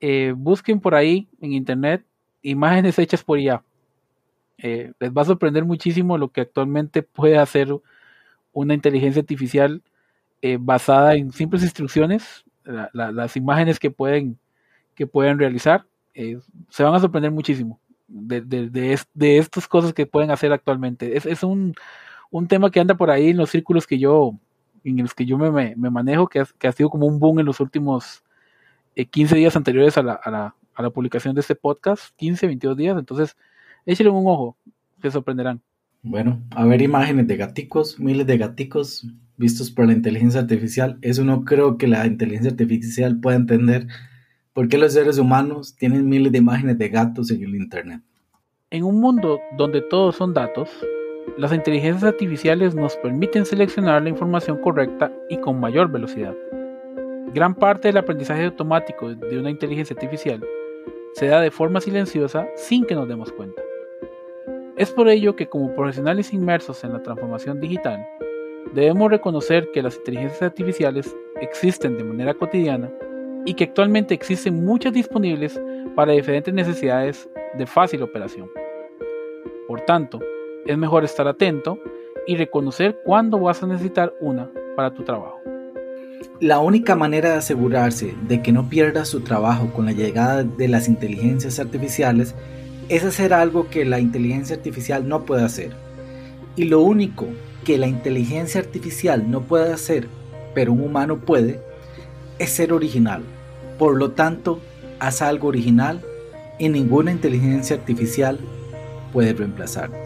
eh, 0.00 0.34
busquen 0.36 0.80
por 0.80 0.94
ahí 0.94 1.28
en 1.40 1.52
internet 1.52 2.04
imágenes 2.42 2.98
hechas 2.98 3.22
por 3.22 3.38
IA. 3.38 3.62
Eh, 4.58 4.92
les 4.98 5.12
va 5.12 5.22
a 5.22 5.26
sorprender 5.26 5.64
muchísimo 5.64 6.18
lo 6.18 6.32
que 6.32 6.40
actualmente 6.40 7.02
puede 7.02 7.38
hacer 7.38 7.68
una 8.52 8.74
inteligencia 8.74 9.20
artificial 9.20 9.82
eh, 10.42 10.58
basada 10.60 11.14
en 11.14 11.32
simples 11.32 11.62
instrucciones, 11.62 12.44
las 12.92 13.36
imágenes 13.36 13.78
que 13.78 13.90
pueden, 13.90 14.38
que 14.94 15.06
pueden 15.06 15.38
realizar, 15.38 15.86
eh, 16.12 16.38
se 16.68 16.82
van 16.82 16.94
a 16.94 17.00
sorprender 17.00 17.30
muchísimo 17.30 17.80
de, 18.08 18.40
de, 18.42 19.38
estas 19.38 19.66
cosas 19.66 19.94
que 19.94 20.06
pueden 20.06 20.30
hacer 20.30 20.52
actualmente. 20.52 21.16
Es, 21.16 21.42
un, 21.42 21.74
tema 22.48 22.70
que 22.70 22.80
anda 22.80 22.94
por 22.94 23.10
ahí 23.10 23.30
en 23.30 23.36
los 23.36 23.50
círculos 23.50 23.86
que 23.86 23.98
yo, 23.98 24.34
en 24.84 24.98
los 24.98 25.14
que 25.14 25.24
yo 25.24 25.38
me, 25.38 25.74
manejo, 25.76 26.28
que 26.28 26.40
ha, 26.40 26.72
sido 26.72 26.90
como 26.90 27.06
un 27.06 27.18
boom 27.18 27.38
en 27.38 27.46
los 27.46 27.60
últimos 27.60 28.22
15 29.10 29.36
días 29.36 29.56
anteriores 29.56 29.96
a 29.96 30.02
la, 30.02 30.12
a 30.14 30.30
la 30.30 30.54
publicación 30.90 31.34
de 31.34 31.40
este 31.40 31.54
podcast, 31.54 32.14
15, 32.16 32.46
22 32.46 32.76
días, 32.76 32.98
entonces 32.98 33.36
échale 33.84 34.10
un 34.10 34.26
ojo, 34.26 34.56
se 35.02 35.10
sorprenderán. 35.10 35.60
Bueno, 36.02 36.40
a 36.50 36.64
ver 36.64 36.80
imágenes 36.80 37.26
de 37.26 37.36
gaticos, 37.36 37.98
miles 37.98 38.26
de 38.26 38.38
gaticos 38.38 39.06
vistos 39.36 39.70
por 39.70 39.86
la 39.86 39.92
inteligencia 39.92 40.40
artificial, 40.40 40.98
eso 41.02 41.24
no 41.24 41.44
creo 41.44 41.76
que 41.76 41.88
la 41.88 42.06
inteligencia 42.06 42.50
artificial 42.50 43.18
pueda 43.20 43.36
entender 43.36 43.86
¿Por 44.58 44.68
qué 44.68 44.76
los 44.76 44.92
seres 44.92 45.18
humanos 45.18 45.76
tienen 45.76 46.08
miles 46.08 46.32
de 46.32 46.38
imágenes 46.38 46.76
de 46.78 46.88
gatos 46.88 47.30
en 47.30 47.44
el 47.44 47.54
Internet? 47.54 48.00
En 48.70 48.82
un 48.82 49.00
mundo 49.00 49.38
donde 49.56 49.80
todos 49.82 50.16
son 50.16 50.34
datos, 50.34 50.68
las 51.36 51.52
inteligencias 51.52 52.02
artificiales 52.02 52.74
nos 52.74 52.96
permiten 52.96 53.46
seleccionar 53.46 54.02
la 54.02 54.08
información 54.08 54.60
correcta 54.60 55.12
y 55.30 55.36
con 55.36 55.60
mayor 55.60 55.92
velocidad. 55.92 56.34
Gran 57.32 57.54
parte 57.54 57.86
del 57.86 57.98
aprendizaje 57.98 58.46
automático 58.46 59.14
de 59.14 59.38
una 59.38 59.48
inteligencia 59.48 59.94
artificial 59.94 60.44
se 61.18 61.26
da 61.26 61.40
de 61.40 61.50
forma 61.50 61.80
silenciosa 61.80 62.48
sin 62.54 62.86
que 62.86 62.94
nos 62.94 63.08
demos 63.08 63.32
cuenta. 63.32 63.60
Es 64.76 64.92
por 64.92 65.08
ello 65.08 65.34
que 65.34 65.48
como 65.48 65.74
profesionales 65.74 66.32
inmersos 66.32 66.84
en 66.84 66.92
la 66.92 67.02
transformación 67.02 67.60
digital, 67.60 68.06
debemos 68.72 69.10
reconocer 69.10 69.68
que 69.72 69.82
las 69.82 69.96
inteligencias 69.96 70.42
artificiales 70.42 71.16
existen 71.40 71.98
de 71.98 72.04
manera 72.04 72.34
cotidiana 72.34 72.88
y 73.44 73.54
que 73.54 73.64
actualmente 73.64 74.14
existen 74.14 74.64
muchas 74.64 74.92
disponibles 74.92 75.60
para 75.96 76.12
diferentes 76.12 76.54
necesidades 76.54 77.28
de 77.56 77.66
fácil 77.66 78.04
operación. 78.04 78.48
Por 79.66 79.80
tanto, 79.80 80.20
es 80.66 80.78
mejor 80.78 81.02
estar 81.02 81.26
atento 81.26 81.80
y 82.28 82.36
reconocer 82.36 82.96
cuándo 83.04 83.40
vas 83.40 83.60
a 83.64 83.66
necesitar 83.66 84.14
una 84.20 84.52
para 84.76 84.94
tu 84.94 85.02
trabajo. 85.02 85.37
La 86.40 86.60
única 86.60 86.94
manera 86.94 87.30
de 87.30 87.36
asegurarse 87.36 88.14
de 88.28 88.42
que 88.42 88.52
no 88.52 88.68
pierdas 88.68 89.08
su 89.08 89.20
trabajo 89.20 89.72
con 89.72 89.86
la 89.86 89.92
llegada 89.92 90.44
de 90.44 90.68
las 90.68 90.88
inteligencias 90.88 91.58
artificiales 91.58 92.34
es 92.88 93.04
hacer 93.04 93.32
algo 93.32 93.68
que 93.68 93.84
la 93.84 94.00
inteligencia 94.00 94.56
artificial 94.56 95.08
no 95.08 95.24
puede 95.24 95.44
hacer. 95.44 95.72
Y 96.56 96.64
lo 96.64 96.80
único 96.80 97.26
que 97.64 97.78
la 97.78 97.86
inteligencia 97.86 98.60
artificial 98.60 99.30
no 99.30 99.42
puede 99.42 99.72
hacer, 99.72 100.08
pero 100.54 100.72
un 100.72 100.80
humano 100.80 101.18
puede, 101.18 101.60
es 102.38 102.50
ser 102.50 102.72
original. 102.72 103.22
Por 103.78 103.96
lo 103.96 104.12
tanto, 104.12 104.60
haz 104.98 105.22
algo 105.22 105.48
original 105.48 106.00
y 106.58 106.68
ninguna 106.68 107.12
inteligencia 107.12 107.76
artificial 107.76 108.38
puede 109.12 109.32
reemplazarte. 109.32 109.98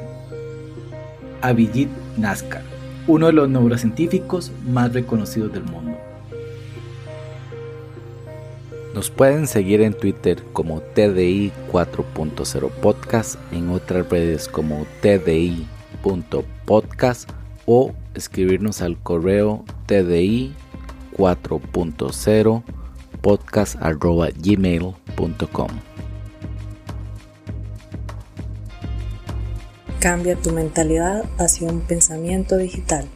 Abhijit 1.40 1.88
Naskar, 2.16 2.62
uno 3.06 3.26
de 3.26 3.32
los 3.32 3.48
neurocientíficos 3.48 4.52
más 4.66 4.92
reconocidos 4.92 5.52
del 5.52 5.64
mundo. 5.64 5.91
Nos 8.94 9.10
pueden 9.10 9.46
seguir 9.46 9.80
en 9.80 9.94
Twitter 9.94 10.42
como 10.52 10.80
TDI 10.80 11.50
4.0 11.70 12.70
Podcast, 12.70 13.36
en 13.50 13.70
otras 13.70 14.06
redes 14.10 14.48
como 14.48 14.84
TDI.podcast 15.00 17.30
o 17.64 17.94
escribirnos 18.14 18.82
al 18.82 18.98
correo 18.98 19.64
TDI 19.86 20.52
4.0 21.16 22.62
podcast.gmail.com. 23.22 25.68
Cambia 30.00 30.36
tu 30.36 30.50
mentalidad 30.50 31.24
hacia 31.38 31.68
un 31.68 31.80
pensamiento 31.80 32.58
digital. 32.58 33.08